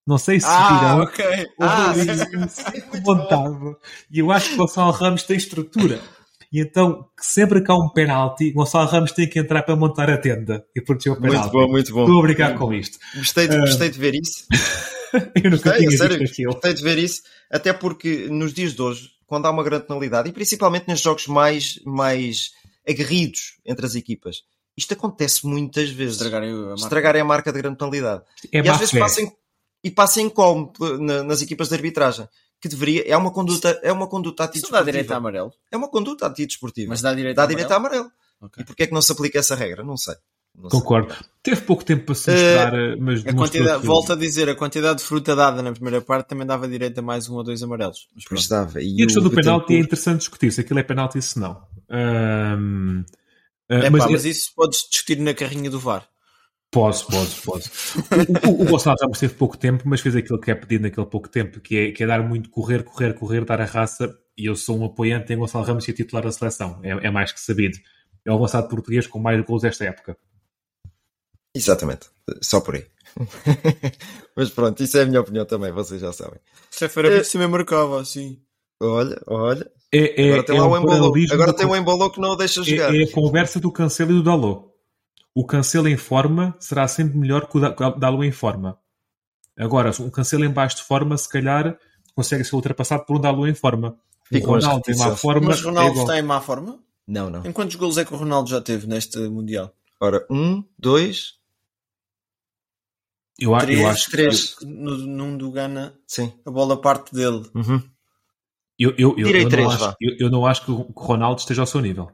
[0.05, 1.03] Não sei se Ah, viram.
[1.03, 1.25] ok.
[1.59, 3.77] Houve Ah, cinco montado.
[4.11, 6.01] E eu acho que Gonçalo Ramos tem estrutura.
[6.51, 10.17] E então, sempre que há um penalti, Gonçalo Ramos tem que entrar para montar a
[10.17, 11.41] tenda e proteger o penalti.
[11.43, 12.01] Muito bom, muito bom.
[12.05, 12.97] Estou a brincar com isto.
[13.15, 13.59] Gostei de, Ah.
[13.59, 14.45] gostei de ver isso.
[15.43, 16.51] Eu nunca Gostei, tinha sério, visto aquilo.
[16.53, 20.29] gostei de ver isso, até porque nos dias de hoje, quando há uma grande penalidade,
[20.29, 22.51] e principalmente nos jogos mais, mais
[22.87, 24.43] aguerridos entre as equipas,
[24.77, 26.13] isto acontece muitas vezes.
[26.15, 26.75] Estragarem a marca.
[26.81, 28.23] Estragarem a marca de grande penalidade.
[28.51, 29.31] É e às vezes passem,
[29.83, 30.31] e passem
[30.99, 32.27] na- nas equipas de arbitragem.
[32.61, 35.17] Que deveria, é uma conduta, é uma conduta Isso não dá direito a antidesportiva.
[35.17, 35.53] amarelo.
[35.71, 36.89] É uma conduta antidesportiva.
[36.89, 38.01] Mas dá direito Dá a direito a amarelo.
[38.03, 38.19] amarelo.
[38.41, 38.61] Ok.
[38.61, 39.83] E porquê é que não se aplica essa regra?
[39.83, 40.15] Não sei.
[40.55, 40.79] Não sei.
[40.79, 41.15] Concordo.
[41.41, 44.99] Teve pouco tempo para se Eh, mostrar, mas A quantidade, volto a dizer, a quantidade
[44.99, 48.07] de fruta dada na primeira parte também dava direito a mais um ou dois amarelos.
[48.27, 48.81] Pois dava.
[48.81, 51.61] E a questão do penalti é interessante discutir se aquilo é penalti e se não.
[51.89, 53.03] Ahm,
[53.69, 56.05] ah, É mas pá, mas isso podes discutir na carrinha do VAR.
[56.71, 57.69] Posso, posso, posso.
[58.45, 61.07] O, o, o Gonçalo Ramos teve pouco tempo, mas fez aquilo que é pedido naquele
[61.07, 64.15] pouco tempo, que é, que é dar muito correr, correr, correr, dar a raça.
[64.37, 66.79] E eu sou um apoiante em Gonçalo Ramos e titular da seleção.
[66.83, 67.77] É, é mais que sabido.
[68.25, 70.15] É o avançado português com mais gols desta época.
[71.55, 72.07] Exatamente.
[72.41, 72.85] Só por aí.
[74.35, 76.39] Mas pronto, isso é a minha opinião também, vocês já sabem.
[76.69, 78.39] Sexta-feira Eh, por cima marcava, assim.
[78.81, 79.69] Olha, olha.
[79.91, 81.13] É, é, Agora tem é lá um o Embolo.
[81.31, 82.93] Agora tem o Embolo que não o deixa jogar.
[82.93, 84.68] é, é a conversa do Cancelo e do Dalot.
[85.35, 88.77] O Cancelo em forma será sempre melhor que o o Dalot em forma.
[89.57, 91.77] Agora, um Cancelo em baixo de forma, se calhar,
[92.15, 93.97] consegue ser ultrapassado por um Dalot em forma.
[94.31, 96.05] O Ficam as Ronaldo em má forma Mas é Ronaldo igual.
[96.05, 96.79] está em má forma?
[97.07, 97.45] Não, não.
[97.45, 99.73] Em quantos golos é que o Ronaldo já teve neste Mundial?
[99.99, 101.39] Ora, um, dois,
[103.39, 104.55] Eu, Três, eu acho três.
[104.61, 106.31] No, num do Gana, sim.
[106.45, 107.49] a bola parte dele.
[107.55, 107.81] Uhum.
[108.77, 109.87] Eu, eu, eu, eu, três, não vá.
[109.89, 112.11] acho, eu, eu não acho o que o Ronaldo esteja ao seu nível.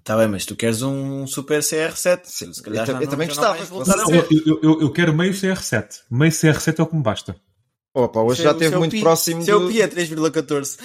[0.00, 2.20] Está bem, mas tu queres um super CR7.
[2.24, 3.58] Sim, Se calhar eu eu também gostava.
[3.58, 6.00] Eu, eu, eu, eu quero meio CR7.
[6.10, 7.36] Meio CR7 é o que me basta.
[7.94, 9.00] Opa, hoje já é- esteve é muito Pi.
[9.00, 9.68] próximo é o do...
[9.68, 10.78] Pi, é 3,14.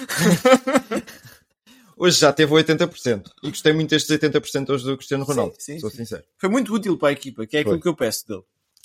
[1.96, 3.22] Hoje já teve 80%.
[3.42, 5.54] E gostei muito destes 80% hoje do Cristiano Sim, Ronaldo.
[5.58, 5.98] sim, Sou sim.
[5.98, 6.22] sincero.
[6.38, 7.82] Foi muito útil para a equipa, que é aquilo Foi.
[7.82, 8.42] que eu peço dele.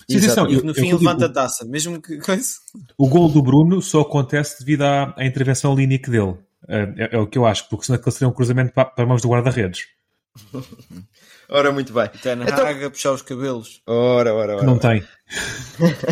[0.10, 2.18] Sim, atenção, eu- No eu fim digo- levanta a taça, mesmo que.
[2.98, 6.38] O gol do Bruno só acontece devido à, à intervenção línica dele.
[6.68, 9.22] É, é o que eu acho, porque senão aquele seria um cruzamento para, para mãos
[9.22, 9.88] do guarda-redes.
[11.50, 12.08] Ora, muito bem.
[12.22, 13.82] Ten Então- Hag a puxar os cabelos.
[13.86, 14.66] Ora, ora, ora.
[14.66, 15.04] não tem.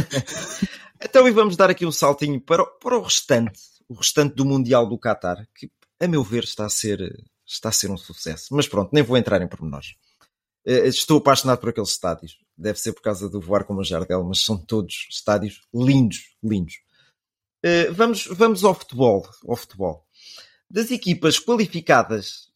[1.02, 4.44] Então, e vamos dar aqui um saltinho para, o- para o restante, o restante do
[4.44, 7.00] Mundial do Qatar, que, a meu ver, está a ser,
[7.48, 8.48] está a ser um sucesso.
[8.54, 9.96] Mas pronto, nem vou entrar em pormenores.
[10.66, 12.38] Eh, Estou apaixonado por aqueles estádios.
[12.58, 16.74] Deve ser por causa do voar como a Jardel, mas são todos estádios lindos, lindos.
[17.64, 20.06] Eh, Vamos, vamos ao futebol, ao futebol.
[20.70, 22.49] Das equipas qualificadas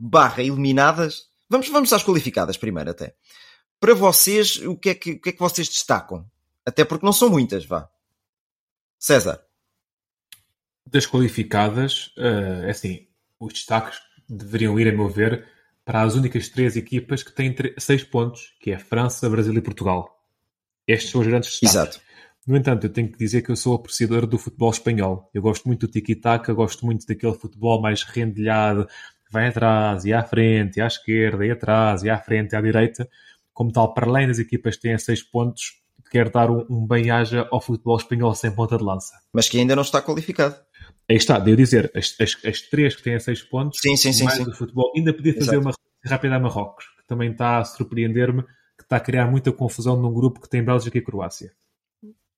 [0.00, 3.14] barra eliminadas, vamos, vamos às qualificadas primeiro até.
[3.78, 6.26] Para vocês, o que, é que, o que é que vocês destacam?
[6.64, 7.88] Até porque não são muitas, vá.
[8.98, 9.42] César.
[10.86, 12.12] Das qualificadas,
[12.66, 13.06] é assim,
[13.38, 15.46] os destaques deveriam ir, a meu ver,
[15.84, 20.24] para as únicas três equipas que têm seis pontos, que é França, Brasil e Portugal.
[20.86, 21.74] Estes são os grandes destaques.
[21.74, 22.00] Exato.
[22.46, 25.30] No entanto, eu tenho que dizer que eu sou apreciador do futebol espanhol.
[25.32, 28.88] Eu gosto muito do tiki-taka, gosto muito daquele futebol mais rendilhado,
[29.30, 32.60] vai atrás e à frente, e à esquerda, e atrás, e à frente, e à
[32.60, 33.08] direita.
[33.52, 37.46] Como tal, para além das equipas que têm seis pontos, quero dar um, um bem-aja
[37.50, 39.14] ao futebol espanhol sem ponta de lança.
[39.32, 40.56] Mas que ainda não está qualificado.
[41.08, 44.24] Aí está, devo dizer, as, as, as três que têm seis pontos, Sim, sim, sim.
[44.24, 44.44] mais sim.
[44.44, 45.60] do futebol, ainda podia fazer Exato.
[45.60, 49.96] uma rápida a Marrocos, que também está a surpreender-me, que está a criar muita confusão
[49.96, 51.52] num grupo que tem Bélgica e Croácia.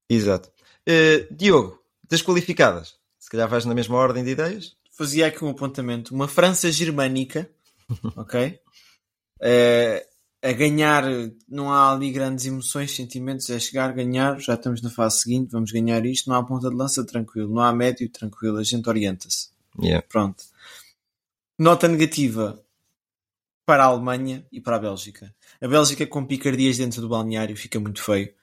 [0.09, 0.50] Exato.
[0.87, 1.78] Eh, Diogo,
[2.09, 2.96] das qualificadas.
[3.18, 4.76] Se calhar vais na mesma ordem de ideias.
[4.92, 6.14] Fazia aqui um apontamento.
[6.14, 7.50] Uma França germânica,
[8.16, 8.61] ok?
[9.40, 10.07] Eh,
[10.42, 11.05] a ganhar,
[11.48, 15.70] não há ali grandes emoções, sentimentos, é chegar, ganhar, já estamos na fase seguinte, vamos
[15.70, 19.50] ganhar isto, não há ponta de lança, tranquilo, não há médio, tranquilo, a gente orienta-se.
[19.81, 20.05] Yeah.
[20.09, 20.42] Pronto.
[21.57, 22.61] Nota negativa
[23.64, 25.33] para a Alemanha e para a Bélgica.
[25.61, 28.35] A Bélgica com picardias dentro do balneário fica muito feio.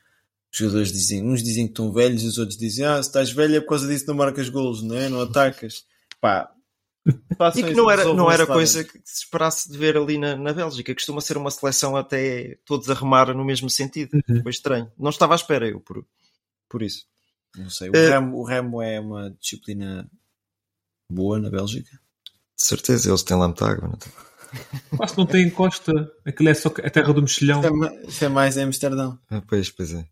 [0.51, 3.57] Os jogadores dizem, uns dizem que estão velhos, os outros dizem, ah, se estás velho
[3.57, 5.09] é por causa disso não marcas golos, não é?
[5.09, 5.85] Não atacas.
[6.21, 6.51] Pá,
[7.55, 10.53] e que não era, não era coisa que se esperasse de ver ali na, na
[10.53, 10.93] Bélgica.
[10.93, 14.11] Costuma ser uma seleção até todos a remar no mesmo sentido.
[14.29, 14.41] Uhum.
[14.43, 14.91] Foi estranho.
[14.97, 16.05] Não estava à espera eu por,
[16.69, 17.05] por isso.
[17.55, 17.89] Não sei.
[17.89, 20.09] O, uh, remo, o remo é uma disciplina
[21.09, 21.91] boa na Bélgica?
[21.91, 23.87] De certeza, eles têm lá muita água.
[23.87, 24.11] Não tem?
[24.97, 26.11] Quase não tem encosta.
[26.25, 27.61] Aquilo é só a terra do mexilhão.
[28.07, 29.17] Isso é mais em Amsterdão.
[29.29, 30.05] Ah, pois, pois é.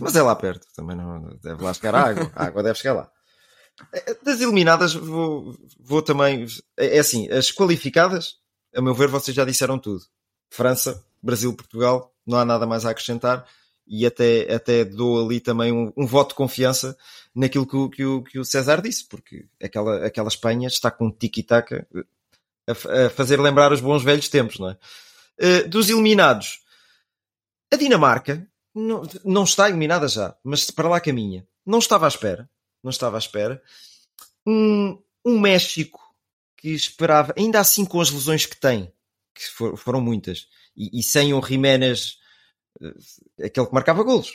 [0.00, 0.66] Mas é lá perto.
[0.74, 2.32] Também não deve lá chegar a água.
[2.34, 3.10] A água deve chegar lá.
[4.22, 6.46] Das eliminadas, vou, vou também.
[6.76, 8.36] É, é assim, as qualificadas,
[8.74, 10.04] a meu ver, vocês já disseram tudo.
[10.50, 13.46] França, Brasil, Portugal, não há nada mais a acrescentar.
[13.86, 16.96] E até, até dou ali também um, um voto de confiança
[17.32, 21.08] naquilo que o, que, o, que o César disse, porque aquela, aquela Espanha está com
[21.08, 21.86] tiki-taka
[22.66, 24.78] a, a, fazer lembrar os bons velhos tempos, não é?
[25.38, 26.64] Uh, dos eliminados,
[27.72, 31.46] a Dinamarca não, não está eliminada já, mas para lá caminha.
[31.64, 32.50] Não estava à espera
[32.82, 33.62] não estava à espera.
[34.46, 36.00] Um, um México
[36.56, 38.92] que esperava, ainda assim com as lesões que tem,
[39.34, 42.18] que for, foram muitas, e, e, sem o Jiménez,
[42.80, 44.32] eh, aquele que marcava golos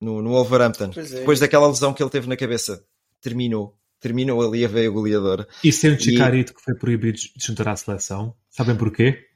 [0.00, 1.02] no, no Wolverhampton, é.
[1.02, 2.84] depois daquela lesão que ele teve na cabeça,
[3.20, 3.76] terminou.
[4.00, 5.46] Terminou ali a veia goleadora.
[5.62, 6.54] E sem o Chicarito e...
[6.54, 9.26] que foi proibido de juntar à seleção, sabem porquê?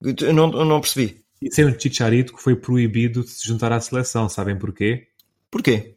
[0.00, 1.24] Eu não, eu não percebi.
[1.40, 5.08] E sem o Chicharito que foi proibido de se juntar à seleção, sabem porquê?
[5.50, 5.96] Porquê?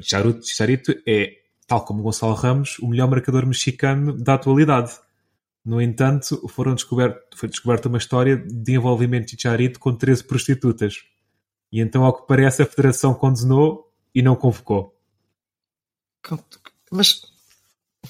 [0.00, 4.92] Chicharito é, tal como Gonçalo Ramos, o melhor marcador mexicano da atualidade.
[5.64, 11.04] No entanto, foram descoberto, foi descoberta uma história de envolvimento de Chicharito com 13 prostitutas.
[11.70, 14.94] E então, ao que parece, a Federação condenou e não convocou.
[16.90, 17.22] Mas.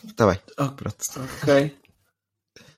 [0.04, 0.38] Está bem.
[0.58, 0.96] Oh, pronto.
[1.42, 1.76] Ok.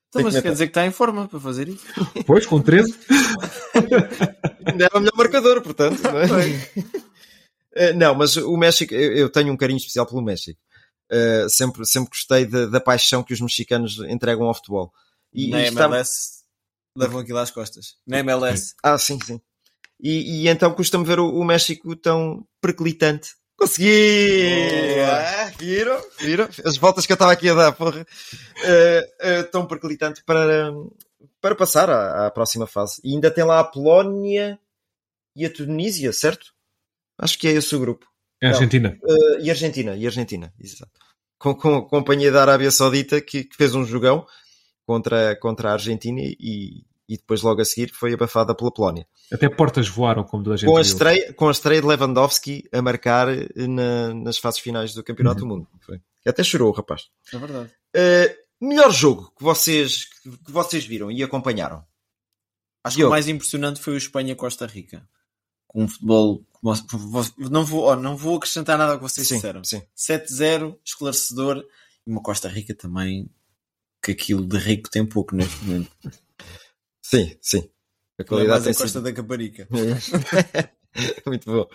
[0.08, 1.86] Então, mas quer dizer que está em forma para fazer isso?
[2.24, 2.94] Pois, com 13.
[4.64, 6.00] Ainda é o melhor marcador, portanto.
[6.02, 6.26] Não é?
[7.74, 10.60] Eh, não, mas o México, eu tenho um carinho especial pelo México.
[11.12, 14.92] Uh, sempre, sempre gostei de, da paixão que os mexicanos entregam ao futebol.
[15.32, 16.44] E, Na MLS está...
[16.96, 17.96] levam aquilo às costas.
[18.06, 18.74] Na MLS.
[18.82, 19.40] Ah, sim, sim.
[20.00, 23.34] E, e então custa-me ver o, o, México tão perclitante.
[23.56, 25.00] Consegui!
[25.00, 26.02] Ah, viram?
[26.18, 26.48] Viram?
[26.64, 28.00] As voltas que eu estava aqui a dar, porra.
[28.00, 30.72] Uh, uh, tão perclitante para,
[31.40, 33.00] para passar à, à próxima fase.
[33.04, 34.58] E ainda tem lá a Polónia
[35.36, 36.53] e a Tunísia, certo?
[37.18, 38.06] Acho que é esse o grupo.
[38.42, 38.98] É Argentina.
[39.02, 40.92] Uh, e Argentina, e Argentina, exato.
[41.38, 44.26] Com, com a companhia da Arábia Saudita que, que, fez um jogão
[44.86, 49.06] contra, contra a Argentina e, e depois logo a seguir foi abafada pela Polónia.
[49.32, 52.64] Até portas voaram, como toda a gente com a estreia, Com a estreia de Lewandowski
[52.72, 55.48] a marcar na, nas fases finais do Campeonato uhum.
[55.48, 55.68] do Mundo.
[55.80, 56.00] Foi.
[56.26, 57.08] Até chorou o rapaz.
[57.32, 57.70] É verdade.
[57.96, 61.84] Uh, melhor jogo que vocês, que vocês viram e acompanharam?
[62.82, 65.08] Acho que o mais impressionante foi o Espanha-Costa Rica
[65.74, 66.46] com um futebol.
[67.50, 69.60] Não vou, oh, não vou acrescentar nada ao que vocês sim, disseram.
[69.60, 71.62] 7-0, esclarecedor,
[72.06, 73.28] e uma Costa Rica também,
[74.02, 75.90] que aquilo de rico tem pouco neste momento.
[77.06, 77.68] Sim, sim.
[78.18, 79.02] A qualidade é a Costa sido...
[79.02, 79.68] da Caparica.
[81.26, 81.68] Muito bom.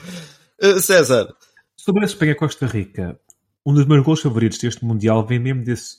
[0.59, 1.31] Uh, César.
[1.77, 3.19] Sobre a Espanha-Costa Rica,
[3.63, 5.97] um dos meus gols favoritos deste Mundial vem mesmo desse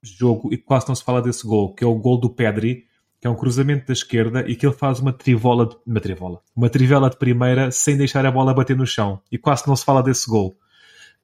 [0.00, 2.87] jogo e quase não se fala desse gol, que é o gol do Pedri
[3.20, 6.40] que é um cruzamento da esquerda e que ele faz uma trivola, de, uma trivola,
[6.54, 9.20] uma trivela de primeira sem deixar a bola bater no chão.
[9.30, 10.56] E quase não se fala desse gol.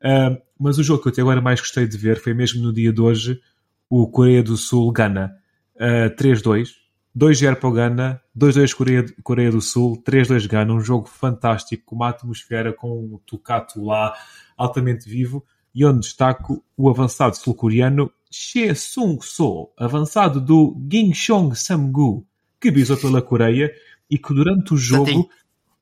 [0.01, 2.73] Uh, mas o jogo que eu até agora mais gostei de ver foi mesmo no
[2.73, 3.41] dia de hoje
[3.89, 5.35] o Coreia do Sul-Gana.
[5.77, 6.85] Uh, 3-2.
[7.17, 11.95] 2-0 para o Gana, 2-2 Coreia, Coreia do Sul, 3-2 Gana, um jogo fantástico, com
[11.95, 14.13] uma atmosfera, com um tocato lá
[14.57, 22.27] altamente vivo, e onde destaco o avançado sul-coreano She Sung-so, avançado do Gingchong Samgu,
[22.61, 23.73] que bisou pela Coreia
[24.11, 25.31] e que durante o jogo.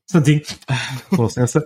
[0.05, 0.43] Santinho.
[1.09, 1.65] Com licença.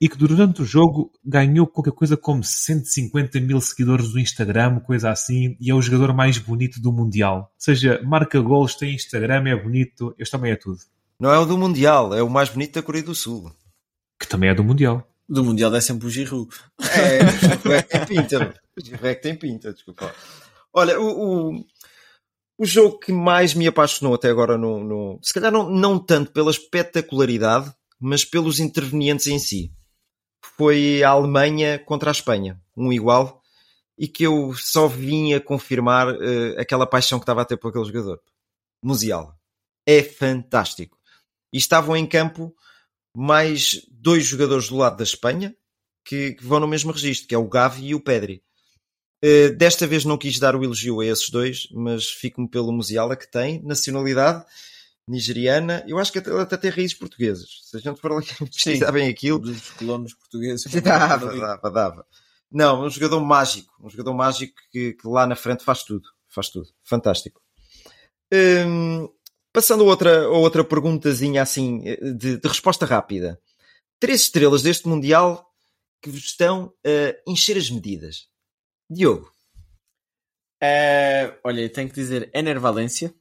[0.00, 5.10] E que durante o jogo ganhou qualquer coisa como 150 mil seguidores no Instagram, coisa
[5.10, 7.38] assim, e é o jogador mais bonito do Mundial.
[7.40, 10.78] Ou seja, marca gols, tem Instagram, é bonito, este também é tudo.
[11.20, 13.52] Não é o do Mundial, é o mais bonito da Coreia do Sul.
[14.18, 15.06] Que também é do Mundial.
[15.28, 16.48] Do Mundial é sempre o Giroud.
[16.80, 18.61] É, é tem pinta.
[18.80, 20.14] Que tem pinta, desculpa.
[20.72, 21.64] Olha, o, o,
[22.58, 26.32] o, jogo que mais me apaixonou até agora, no, no, se calhar não, não tanto
[26.32, 29.70] pela espetacularidade, mas pelos intervenientes em si,
[30.56, 33.42] foi a Alemanha contra a Espanha, um igual,
[33.98, 37.68] e que eu só vim a confirmar uh, aquela paixão que estava a ter por
[37.68, 38.20] aquele jogador.
[38.82, 39.36] Musiala.
[39.86, 40.98] É fantástico.
[41.52, 42.54] E estavam em campo
[43.14, 45.54] mais dois jogadores do lado da Espanha
[46.04, 48.42] que, que vão no mesmo registro, que é o Gavi e o Pedri.
[49.24, 53.16] Uh, desta vez não quis dar o elogio a esses dois, mas fico-me pelo Musiala
[53.16, 54.44] que tem nacionalidade
[55.06, 55.84] nigeriana.
[55.86, 57.60] Eu acho que até, até tem raízes portuguesas.
[57.62, 59.38] Se a gente for ali pesquisar bem aquilo.
[59.38, 60.64] Dos colonos portugueses.
[60.82, 62.06] Dava, dava, dava.
[62.50, 63.72] Não, um jogador mágico.
[63.80, 66.08] Um jogador mágico que, que lá na frente faz tudo.
[66.28, 66.68] faz tudo.
[66.82, 67.40] Fantástico.
[68.32, 69.08] Hum,
[69.52, 71.80] passando a outra, a outra perguntazinha assim,
[72.16, 73.40] de, de resposta rápida.
[74.00, 75.48] Três estrelas deste Mundial
[76.00, 78.26] que vos estão a encher as medidas.
[78.92, 79.32] Diogo.
[80.62, 83.12] Uh, olha, tenho que dizer Ener Valência.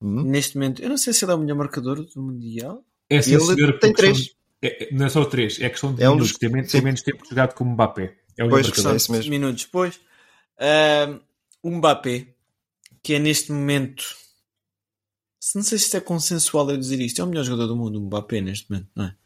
[0.00, 0.22] Hum?
[0.24, 2.84] Neste momento, eu não sei se ele é o melhor marcador do Mundial.
[3.10, 4.18] É sim, Ele senhor, tem três.
[4.26, 6.32] são- é- não é só três, é questão de É um minutos.
[6.32, 8.16] dos- Tem, menos, tem menos tempo jogado como Mbappé.
[8.36, 8.92] É o Pois, marcador.
[8.92, 9.30] é isso mesmo.
[9.30, 9.96] minutos depois.
[10.58, 11.20] Uh,
[11.62, 12.28] o Mbappé,
[13.02, 14.04] que é neste momento.
[15.40, 17.20] se- Não sei se isto é consensual eu dizer isto.
[17.20, 19.16] É o melhor jogador do mundo, o Mbappé, neste momento, não é?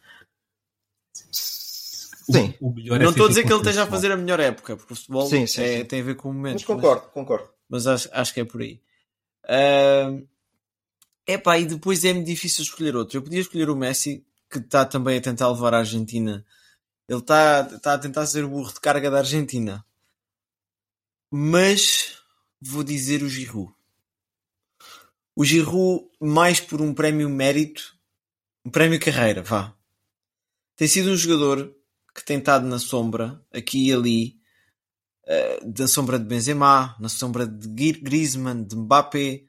[2.30, 2.54] Sim.
[2.60, 4.76] O melhor é não estou a dizer que ele esteja a fazer a melhor época,
[4.76, 5.84] porque o futebol Sim, sim, é- sim.
[5.84, 6.54] tem a ver com o momento.
[6.54, 7.48] Mas concordo, concordo.
[7.68, 8.80] mas acho, acho que é por aí.
[9.48, 10.22] É
[11.26, 13.16] epá, e depois é-me difícil escolher outro.
[13.18, 16.44] Eu podia escolher o Messi, que está também a tentar levar a Argentina.
[17.08, 19.84] Ele está está a tentar ser o burro de carga da Argentina.
[21.30, 22.18] Mas
[22.60, 23.72] vou dizer o Giroud.
[25.34, 27.96] O Giroud, mais por um prémio mérito,
[28.64, 29.74] um prémio carreira, vá.
[30.76, 31.74] Tem sido um jogador
[32.14, 34.36] que tem estado na sombra, aqui e ali,
[35.26, 39.44] eh, da sombra de Benzema, na sombra de Gri- Griezmann, de Mbappé,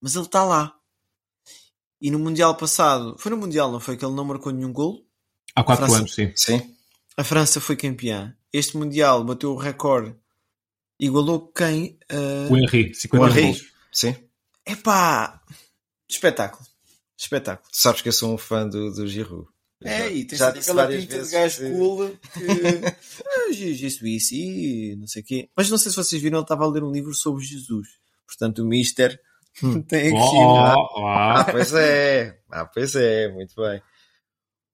[0.00, 0.74] mas ele está lá.
[2.00, 5.04] E no Mundial passado, foi no Mundial, não foi que ele não marcou nenhum gol?
[5.54, 6.32] Há quatro França- anos, sim.
[6.36, 6.74] Sim.
[7.16, 8.36] A França foi campeã.
[8.52, 10.14] Este Mundial bateu o recorde.
[11.00, 11.98] Igualou quem?
[12.08, 13.42] Eh, O Henry, 50 O Henry.
[13.42, 13.72] gols.
[13.92, 14.14] Sim.
[14.66, 15.42] Epá!
[16.08, 16.64] Espetáculo.
[17.16, 17.68] Espetáculo.
[17.70, 19.48] Tu sabes que eu sou um fã do, do Giroud.
[19.84, 22.42] É, e tem Já aquela várias pinta de vezes gajo que- cool que.
[23.26, 25.48] ah, Je suis e não sei o quê.
[25.56, 27.86] Mas não sei se vocês viram, ele estava a ler um livro sobre Jesus.
[28.26, 29.18] Portanto, o Mister
[29.88, 30.16] tem aqui.
[30.16, 32.38] Oh, oh, Ah, pois é.
[32.50, 33.28] Ah, pois é.
[33.32, 33.80] Muito bem.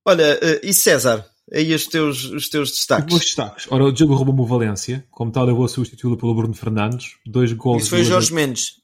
[0.06, 1.26] Olha, eh, e César?
[1.52, 3.06] Aí os teus, os teus Os destaques.
[3.12, 3.66] meus destaques.
[3.70, 5.06] Ora, o Diogo roubou-me o Valência.
[5.10, 7.16] Como tal, eu vou substituí-lo pelo Bruno Fernandes.
[7.26, 7.82] Dois gols.
[7.82, 8.82] Isso foi o Jorge Mendes.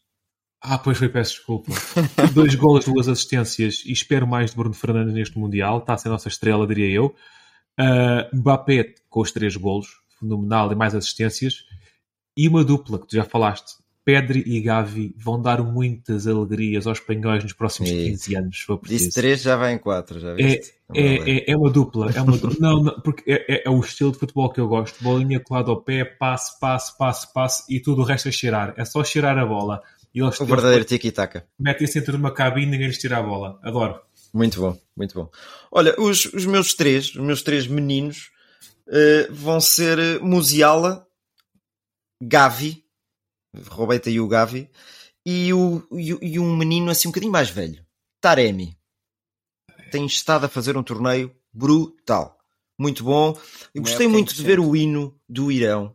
[0.63, 1.73] Ah, pois foi, peço desculpa.
[2.35, 5.79] Dois golos, duas assistências e espero mais de Bruno Fernandes neste Mundial.
[5.79, 7.15] Está a ser a nossa estrela, diria eu.
[7.81, 11.65] Uh, Mbappé com os três golos, fenomenal e mais assistências.
[12.37, 13.81] E uma dupla que tu já falaste.
[14.05, 18.07] Pedri e Gavi vão dar muitas alegrias aos espanhóis nos próximos Sim.
[18.11, 20.19] 15 anos, Disse três, já vai em quatro.
[20.19, 20.73] Já É, viste?
[20.95, 22.57] é, é, é uma dupla, é uma dupla.
[22.59, 25.03] Não, não, porque é, é- é o estilo de futebol que eu gosto.
[25.03, 28.75] Bolinha colada ao pé, passe, passe, passe, passe e tudo o resto é cheirar.
[28.77, 29.83] É só cheirar a bola.
[30.15, 31.47] E eles, O verdadeiro tiki-taka.
[31.59, 33.59] metem-se dentro de uma cabine e ninguém lhes tira a bola.
[33.63, 34.01] Adoro.
[34.33, 35.31] Muito bom, muito bom.
[35.71, 38.31] Olha, os, os meus três, os meus três meninos
[38.89, 41.07] eh, vão ser Musiala,
[42.23, 42.85] Gavi,
[43.69, 44.71] roubei-te aí o Gavi,
[45.25, 47.85] e, o, e, e um menino assim um bocadinho mais velho,
[48.21, 48.77] Taremi.
[49.91, 52.39] Tem estado a fazer um torneio brutal.
[52.79, 53.37] Muito bom.
[53.75, 55.95] Eu gostei muito de ver o hino do Irão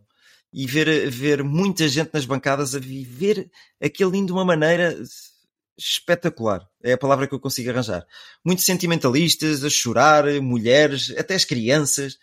[0.55, 3.51] e ver, ver muita gente nas bancadas a viver
[3.83, 4.97] aquele hino de uma maneira
[5.77, 6.65] espetacular.
[6.81, 8.07] É a palavra que eu consigo arranjar.
[8.43, 12.17] Muito sentimentalistas, a chorar, mulheres, até as crianças.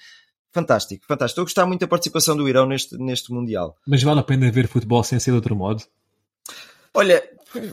[0.50, 1.32] Fantástico, fantástico.
[1.32, 3.76] Estou a gostar muito da participação do Irão neste, neste Mundial.
[3.86, 5.84] Mas vale a pena ver futebol sem ser de outro modo?
[6.94, 7.22] Olha,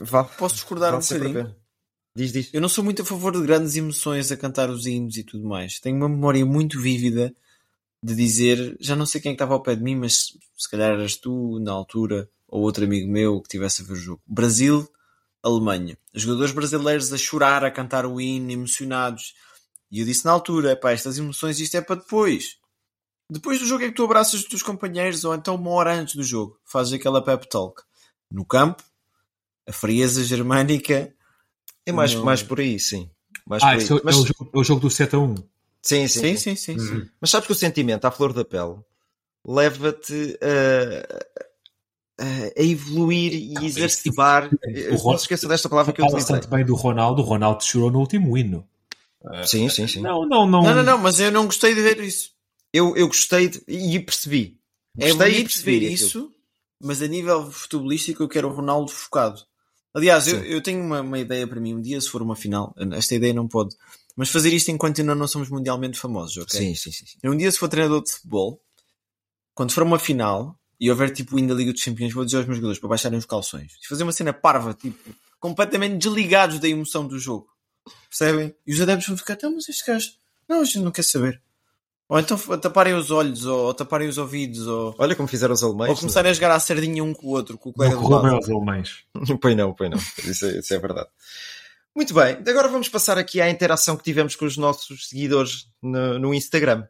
[0.02, 1.56] Vale, posso discordar vale um bocadinho?
[2.14, 2.50] Diz, diz.
[2.52, 5.48] Eu não sou muito a favor de grandes emoções a cantar os hinos e tudo
[5.48, 5.80] mais.
[5.80, 7.32] Tenho uma memória muito vívida
[8.02, 10.90] de dizer, já não sei quem é estava ao pé de mim, mas se calhar
[10.92, 14.22] eras tu na altura, ou outro amigo meu que estivesse a ver o jogo.
[14.26, 14.88] Brasil,
[15.42, 15.96] Alemanha.
[16.14, 19.34] Os jogadores brasileiros a chorar, a cantar o hino, emocionados.
[19.90, 22.56] E eu disse na altura, pá, estas emoções isto é para depois.
[23.30, 26.14] Depois do jogo é que tu abraças os teus companheiros, ou então uma hora antes
[26.16, 27.82] do jogo, fazes aquela pep talk.
[28.30, 28.82] No campo,
[29.68, 31.14] a frieza germânica
[31.86, 32.24] É mais, Não.
[32.24, 33.10] mais por aí, sim.
[33.46, 33.82] Mais Ah, por aí.
[33.84, 35.34] isso é, Mas- é o jogo, é o jogo do 7 a 1.
[35.82, 36.56] Sim, sim, Sim, sim.
[36.56, 36.78] sim, sim.
[36.78, 37.08] sim.
[37.20, 38.76] Mas sabes que o sentimento à flor da pele
[39.46, 40.38] leva-te
[42.18, 42.22] a,
[42.58, 44.50] a evoluir e Não, isso- exercitar.
[44.52, 46.36] o Não Ron- se esqueça desta palavra que eu utilizei.
[46.36, 47.22] tanto bem do Ronaldo.
[47.22, 48.66] O Ronaldo chorou no último hino.
[49.44, 50.00] Sim, sim, sim.
[50.00, 50.62] Não, não, não.
[50.62, 52.30] Não, não, não, mas eu não gostei de ver isso.
[52.72, 54.58] Eu, eu gostei de- e percebi.
[54.98, 55.94] É Gostei e bonito percebi ver aquilo.
[56.08, 56.32] isso,
[56.82, 59.40] mas a nível futebolístico eu quero o Ronaldo focado.
[59.92, 62.72] Aliás, eu, eu tenho uma, uma ideia para mim, um dia se for uma final,
[62.92, 63.74] esta ideia não pode,
[64.16, 66.58] mas fazer isto enquanto ainda não somos mundialmente famosos, ok?
[66.58, 67.06] Sim, sim, sim.
[67.06, 67.18] sim.
[67.22, 68.60] Eu um dia se for treinador de futebol,
[69.54, 72.56] quando for uma final e houver tipo ainda Liga dos Campeões, vou dizer aos meus
[72.56, 74.98] jogadores para baixarem os calções e fazer uma cena parva, tipo,
[75.38, 77.48] completamente desligados da emoção do jogo.
[78.08, 78.54] Percebem?
[78.66, 80.10] E os adeptos vão ficar, então, mas este gajo,
[80.48, 81.40] não, a gente não quer saber.
[82.08, 85.62] Ou então taparem os olhos, ou, ou taparem os ouvidos, ou, Olha como fizeram os
[85.62, 85.90] alemães.
[85.90, 88.08] ou começarem a jogar à sardinha um com o outro, com o colega Não do
[88.08, 88.34] lado.
[88.34, 89.04] aos alemães.
[89.40, 89.98] Pois não, pois não.
[90.24, 91.08] Isso é, isso é verdade.
[92.00, 96.18] Muito bem, agora vamos passar aqui à interação que tivemos com os nossos seguidores no,
[96.18, 96.88] no Instagram.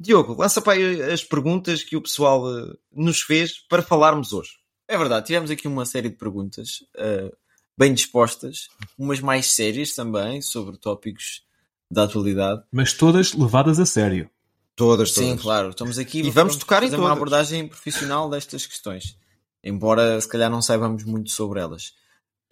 [0.00, 4.50] Diogo, lança para aí as perguntas que o pessoal eh, nos fez para falarmos hoje.
[4.88, 7.32] É verdade, tivemos aqui uma série de perguntas uh,
[7.78, 8.66] bem dispostas,
[8.98, 11.44] umas mais sérias também, sobre tópicos
[11.88, 12.64] da atualidade.
[12.72, 14.28] Mas todas levadas a sério.
[14.74, 15.30] Todas, todas.
[15.30, 15.70] Sim, claro.
[15.70, 16.98] Estamos aqui e vamos tocar em todas.
[16.98, 19.16] uma abordagem profissional destas questões.
[19.62, 21.94] Embora se calhar não saibamos muito sobre elas.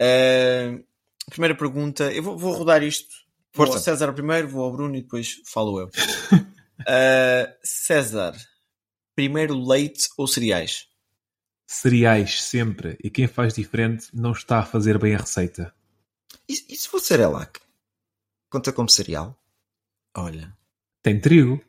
[0.01, 0.89] Uh,
[1.31, 3.09] primeira pergunta, eu vou, vou rodar isto.
[3.53, 3.71] Força.
[3.73, 5.87] Vou ao César primeiro, vou ao Bruno e depois falo eu.
[5.87, 8.35] uh, César,
[9.15, 10.87] primeiro leite ou cereais?
[11.67, 12.97] Cereais, sempre.
[13.03, 15.73] E quem faz diferente não está a fazer bem a receita.
[16.47, 17.59] E, e se for Cerelac?
[18.49, 19.37] Conta como cereal?
[20.15, 20.53] Olha.
[21.01, 21.61] Tem trigo.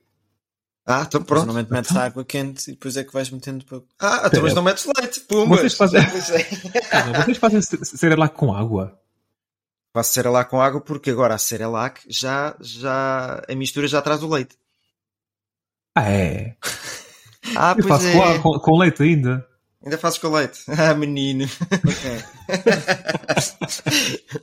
[0.84, 1.46] Ah, então pronto.
[1.46, 2.02] Normalmente metes então...
[2.02, 3.80] água quente e depois é que vais metendo para.
[4.00, 5.20] Ah, então mas não metes leite.
[5.20, 5.56] Pumba.
[5.56, 6.00] Vocês fazem.
[7.24, 9.00] Vocês fazem Cerelac com água?
[9.92, 13.42] Faço Cerelac com água porque agora a Cerelac já, já.
[13.48, 14.56] A mistura já traz o leite.
[15.94, 16.56] Ah, é?
[17.54, 18.38] ah, Eu pois faço é.
[18.38, 19.46] com, com leite ainda.
[19.84, 20.60] Ainda fazes com leite?
[20.70, 21.44] Ah, menino.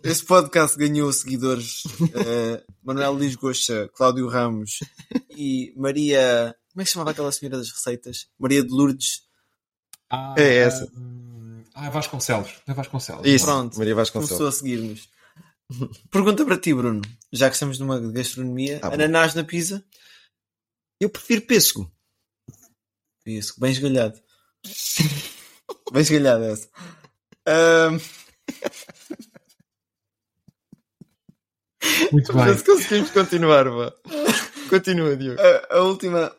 [0.04, 4.80] Este podcast ganhou seguidores uh, Manuel Luís Goxa, Cláudio Ramos
[5.30, 6.56] e Maria.
[6.72, 8.28] Como é que se chamava aquela senhora das receitas?
[8.38, 9.22] Maria de Lourdes.
[10.10, 10.92] Ah, é essa.
[11.74, 12.62] Ah, Vasconcelos.
[12.68, 13.26] É Vasconcelos.
[13.26, 14.30] Isso, Pronto, Maria Vasconcelos.
[14.30, 15.08] Começou a seguir-nos.
[16.10, 17.02] Pergunta para ti, Bruno.
[17.32, 18.96] Já que estamos numa gastronomia, Ah, bom.
[18.96, 19.84] ananás na pizza?
[21.00, 21.92] Eu prefiro pêssego.
[23.24, 24.20] Pêssego, bem esgalhado.
[25.94, 26.70] bem esgalhado essa.
[27.46, 28.00] Ahm,
[32.12, 32.58] Muito bem.
[32.58, 33.94] se conseguimos continuar, vá.
[34.70, 35.40] Continua, Diogo.
[35.40, 36.36] a, a última.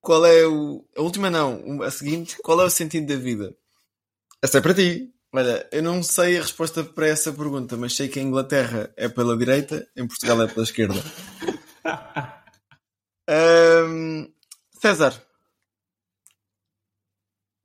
[0.00, 0.84] Qual é o.
[0.96, 2.36] A última não, a seguinte.
[2.42, 3.56] Qual é o sentido da vida?
[4.42, 5.12] Essa é para ti.
[5.34, 9.08] Olha, eu não sei a resposta para essa pergunta, mas sei que a Inglaterra é
[9.08, 11.02] pela direita, em Portugal é pela esquerda.
[13.26, 14.30] Ahm,
[14.78, 15.14] César.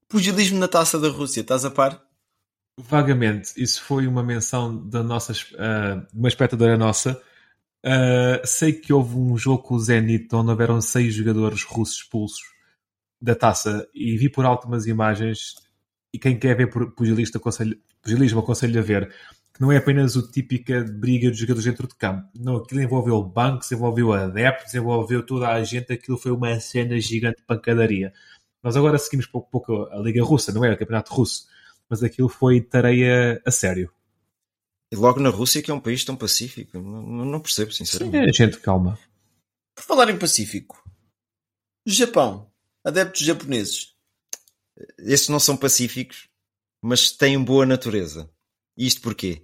[0.08, 2.02] Pugilismo na taça da Rússia, estás a par?
[2.80, 7.22] Vagamente, isso foi uma menção da nossa, ah, uma espectadora nossa.
[7.84, 12.44] Ah, sei que houve um jogo com o Zenit onde houveram seis jogadores russos expulsos
[13.22, 15.67] da taça e vi por alto umas imagens
[16.18, 19.14] e quem quer ver por pugilista aconselho, pugilismo aconselho a ver
[19.54, 22.28] que não é apenas o típica briga dos jogadores dentro de campo.
[22.36, 27.38] Não, aquilo envolveu bancos, envolveu adeptos, envolveu toda a gente, aquilo foi uma cena gigante
[27.38, 28.14] de pancadaria.
[28.62, 30.74] Nós agora seguimos pouco a pouco a Liga Russa, não é?
[30.74, 31.48] O Campeonato Russo
[31.90, 33.92] mas aquilo foi tareia a sério.
[34.92, 36.78] E logo na Rússia, que é um país tão pacífico.
[36.80, 38.30] Não, não percebo, Sim, sinceramente.
[38.30, 38.98] é gente calma.
[39.76, 40.82] Por falar em Pacífico.
[41.86, 42.50] Japão.
[42.86, 43.96] Adeptos japoneses.
[45.00, 46.28] Esses não são pacíficos,
[46.82, 48.30] mas têm boa natureza.
[48.78, 49.44] E isto porquê?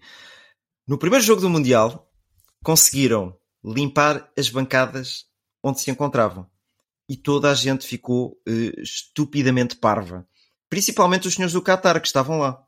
[0.88, 2.11] No primeiro jogo do Mundial,
[2.63, 5.25] conseguiram limpar as bancadas
[5.63, 6.47] onde se encontravam.
[7.09, 10.27] E toda a gente ficou eh, estupidamente parva.
[10.69, 12.61] Principalmente os senhores do Qatar que estavam lá.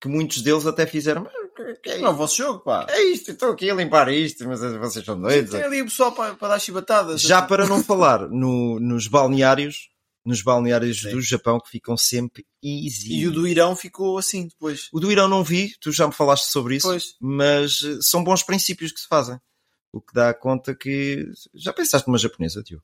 [0.00, 1.22] Que muitos deles até fizeram.
[1.24, 2.86] "Mas o que- é Não, é o vosso jogo, pá.
[2.90, 5.50] É isto, estou aqui a limpar isto, mas vocês são doidos.
[5.52, 7.20] Tem ali o pessoal para, para dar chibatadas.
[7.22, 9.90] Já para não falar no- nos balneários,
[10.24, 11.10] nos balneários Sim.
[11.10, 13.12] do Japão que ficam sempre easy.
[13.14, 14.88] E o do Irão ficou assim depois.
[14.92, 17.14] O do Irão não vi, tu já me falaste sobre isso, Pois.
[17.20, 19.38] mas eh, são bons princípios que se fazem.
[19.92, 21.28] O que dá conta que.
[21.54, 22.82] Já pensaste numa japonesa, tio?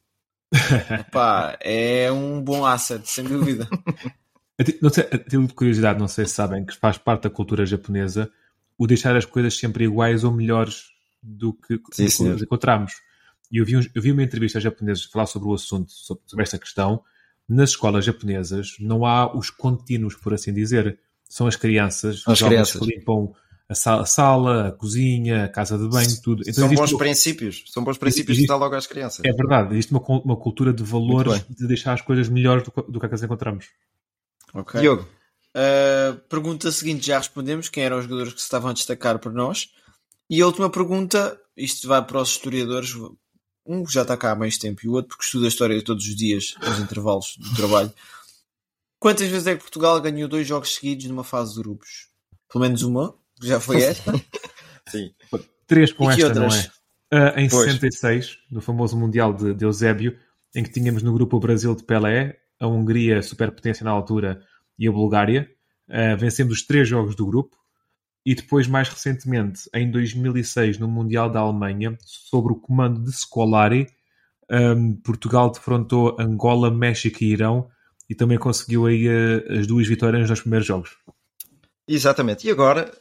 [1.12, 3.68] Pá, é um bom asset, sem dúvida.
[4.82, 8.30] Não sei, de curiosidade, não sei se sabem que faz parte da cultura japonesa
[8.76, 10.84] o deixar as coisas sempre iguais ou melhores
[11.22, 12.32] do que, do Sim, que senhor.
[12.32, 12.92] nós encontramos.
[13.50, 16.22] E eu vi, um- eu vi uma entrevista a japoneses falar sobre o assunto, sobre,
[16.26, 17.02] sobre esta questão.
[17.52, 20.98] Nas escolas japonesas não há os contínuos, por assim dizer.
[21.28, 22.80] São as crianças, as os jovens crianças.
[22.80, 23.32] que limpam
[23.68, 26.42] a sala, a sala, a cozinha, a casa de banho, tudo.
[26.42, 27.64] Então são bons uma- princípios.
[27.68, 29.20] São bons princípios Existe- que dá logo às crianças.
[29.24, 32.90] É verdade, existe uma, uma cultura de valores de deixar as coisas melhores do, que-
[32.90, 33.66] do que as encontramos.
[34.54, 34.80] Ok.
[34.80, 35.06] Diogo,
[35.52, 39.32] Uh, pergunta seguinte, já respondemos quem eram os jogadores que se estavam a destacar por
[39.32, 39.70] nós.
[40.30, 42.94] E a última pergunta, isto vai para os historiadores,
[43.70, 45.82] um que já está cá há mais tempo e o outro porque estuda a história
[45.82, 47.92] todos os dias, nos intervalos do trabalho.
[48.98, 52.08] Quantas vezes é que Portugal ganhou dois jogos seguidos numa fase de grupos?
[52.52, 54.12] Pelo menos uma, que já foi esta.
[54.90, 55.12] sim.
[55.66, 56.70] Três com E esta, não é?
[57.12, 57.72] Ah, em Pois.
[57.72, 60.18] 66, no famoso Mundial de, de Eusébio,
[60.54, 64.44] em que tínhamos no grupo o Brasil de Pelé, a Hungria, superpotência na altura,
[64.78, 65.48] e a Bulgária.
[65.88, 67.56] Ah, vencemos os três jogos do grupo.
[68.24, 73.86] E depois, mais recentemente, em 2006, no Mundial da Alemanha, sob o comando de Scolari,
[74.50, 77.70] ahm, Portugal defrontou Angola, México e Irão
[78.08, 80.90] e também conseguiu aí ah, as duas vitórias nos primeiros jogos.
[81.88, 82.46] Exatamente.
[82.46, 82.92] E agora,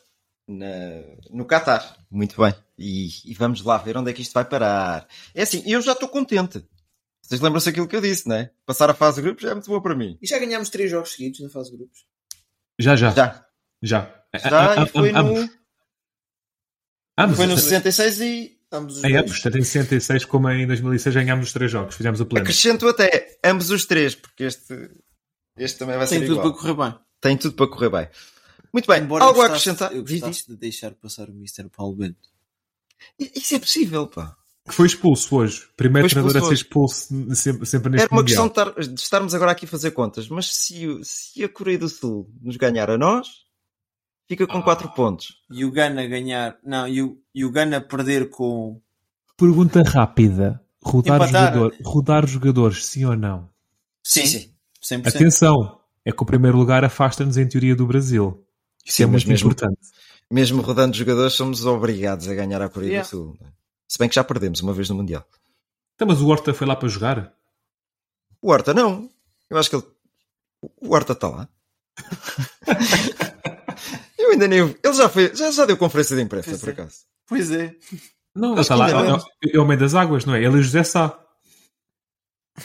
[0.47, 1.97] na- no Qatar.
[2.09, 2.53] Muito bem.
[2.77, 5.05] E, e vamos lá ver onde é que isto vai parar.
[5.35, 6.65] É assim, eu já estou contente.
[7.21, 8.49] Vocês lembram-se daquilo que eu disse, não é?
[8.65, 10.17] Passar a fase de grupos já é muito boa para mim.
[10.21, 12.05] E já ganhámos três jogos seguidos na fase de grupos.
[12.79, 13.11] Já, já.
[13.11, 13.45] Já.
[13.81, 14.13] Já.
[14.35, 15.49] Já, e foi no,
[17.17, 17.37] Ambos.
[17.37, 19.23] foi no 66 e ambos os Em dois.
[19.23, 22.43] ambos, tanto em 66 como em 2006 ganhámos os três jogos, fizemos o pleno.
[22.43, 24.73] Acrescento até ambos os três, porque este,
[25.57, 26.53] este também vai Tem ser tudo igual.
[26.53, 26.99] para correr bem.
[27.21, 28.09] Tem tudo para correr bem.
[28.71, 29.91] Muito bem, Embora algo a acrescentar?
[29.93, 30.45] Eu gostasse diz.
[30.47, 31.67] de deixar passar o Mr.
[31.75, 32.29] Paulo Bento.
[33.17, 34.35] Isso é possível, pá.
[34.67, 35.67] Que foi expulso hoje.
[35.75, 38.47] Primeiro Foi treinador a ser expulso sempre, sempre neste Era uma Mundial.
[38.49, 41.79] questão de, estar- de estarmos agora aqui a fazer contas, mas se, se a Coreia
[41.79, 43.27] do Sul nos ganhar a nós,
[44.29, 45.33] fica com 4 pontos.
[45.51, 46.57] E o Gana ganhar.
[46.63, 48.79] Não, e o, e o Gana perder com.
[49.35, 50.63] Pergunta rápida.
[50.81, 51.53] Rodar, Empatar.
[51.53, 53.49] jogador, rodar jogadores, sim ou não?
[54.01, 54.53] Sim, sim.
[54.81, 55.07] 100%.
[55.07, 58.45] Atenção, é que o primeiro lugar afasta-nos em teoria do Brasil.
[58.85, 59.77] Isso Sim, é muito mesmo- importante.
[60.31, 63.07] Mesmo rodando jogadores, somos obrigados a ganhar a Coreia Yeah.
[63.07, 63.37] do Sul.
[63.87, 65.25] Se bem que já perdemos uma vez no Mundial.
[65.95, 67.33] Então, mas o Horta foi lá para jogar?
[68.41, 69.09] O Horta não.
[69.49, 69.85] Eu acho que ele.
[70.81, 71.49] O Horta está lá.
[74.29, 74.59] Eu ainda nem.
[74.59, 76.71] Ele já, foi, já, já deu conferência de imprensa, Pois por é.
[76.73, 76.97] acaso.
[77.27, 77.75] Pois é.
[78.35, 78.89] Não, ele está lá.
[78.89, 80.43] É, é, é o meio das águas, não é?
[80.43, 81.19] Ele e o José Sá.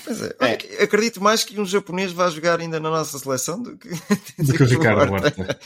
[0.04, 0.36] Pois é.
[0.40, 3.88] Olha que Acredito mais que um japonês vá jogar ainda na nossa seleção do que,
[4.44, 5.58] Do que o Ricardo Horta.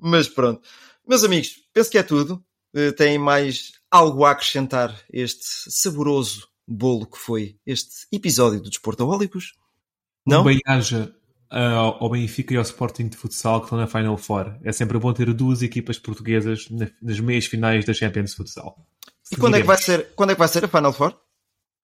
[0.00, 0.60] Mas pronto.
[1.06, 2.44] Meus amigos, penso que é tudo.
[2.74, 8.70] Eh, Têm mais algo a acrescentar a este saboroso bolo que foi este episódio do
[8.70, 9.54] Desportaólicos?
[10.26, 10.42] Não?
[10.42, 11.17] Um bem-aja ah,
[11.50, 14.54] ao Benfica e ao Sporting de Futsal que estão na Final Four.
[14.62, 18.76] É sempre bom ter duas equipas portuguesas na- nas meias finais da Champions de Futsal.
[19.32, 21.14] E quando é, que vai ser, quando é que vai ser a Final Four?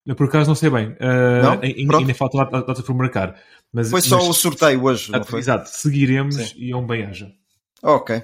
[0.06, 0.94] Eu por acaso não sei bem.
[1.00, 1.96] Ah, Não?
[1.98, 3.40] ainda falta data por marcar.
[3.72, 5.40] Mas, Foi só mas- o sorteio hoje, não foi?
[5.40, 6.52] Exato, seguiremos Sim.
[6.56, 7.32] e é um bem-aja.
[7.82, 8.22] Ok.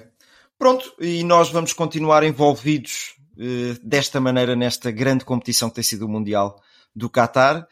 [0.59, 6.05] Pronto, e nós vamos continuar envolvidos eh, desta maneira nesta grande competição que tem sido
[6.05, 6.61] o Mundial
[6.95, 7.67] do Qatar,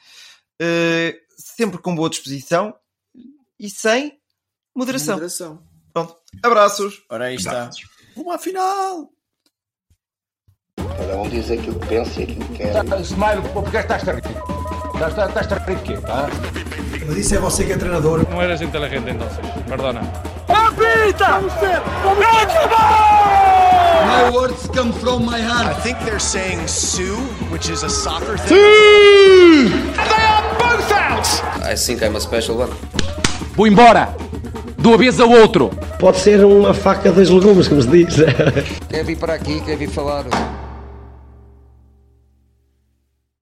[0.60, 2.74] eh, sempre com boa disposição
[3.60, 4.18] e sem
[4.76, 5.16] moderação.
[5.16, 5.64] Moderação.
[5.94, 6.16] Pronto.
[6.44, 7.02] Abraços.
[7.10, 7.70] Ora aí está.
[8.16, 9.10] Uma final!
[10.78, 12.84] Cada um diz aquilo que pensa e aquilo que quer.
[12.84, 14.24] Tá, Smile, porque estás a rir?
[14.94, 15.98] Estás, a rir de quê?
[16.02, 16.28] Tá?
[17.08, 18.28] Mas isso é você que é treinador.
[18.30, 20.02] No eres inteligente entonces, perdona.
[24.10, 25.84] My words come from my I heart.
[25.84, 27.16] think they're saying Sue,
[27.52, 29.72] which is a soccer thing.
[29.72, 31.28] And they are both out!
[31.64, 32.70] I think I'm a special one.
[33.60, 34.16] Vou embora!
[34.78, 35.70] Do avesso ao outro!
[36.00, 38.16] Pode ser uma faca dos legumes, como se diz.
[38.88, 40.24] Quer vir para aqui, quer vir falar.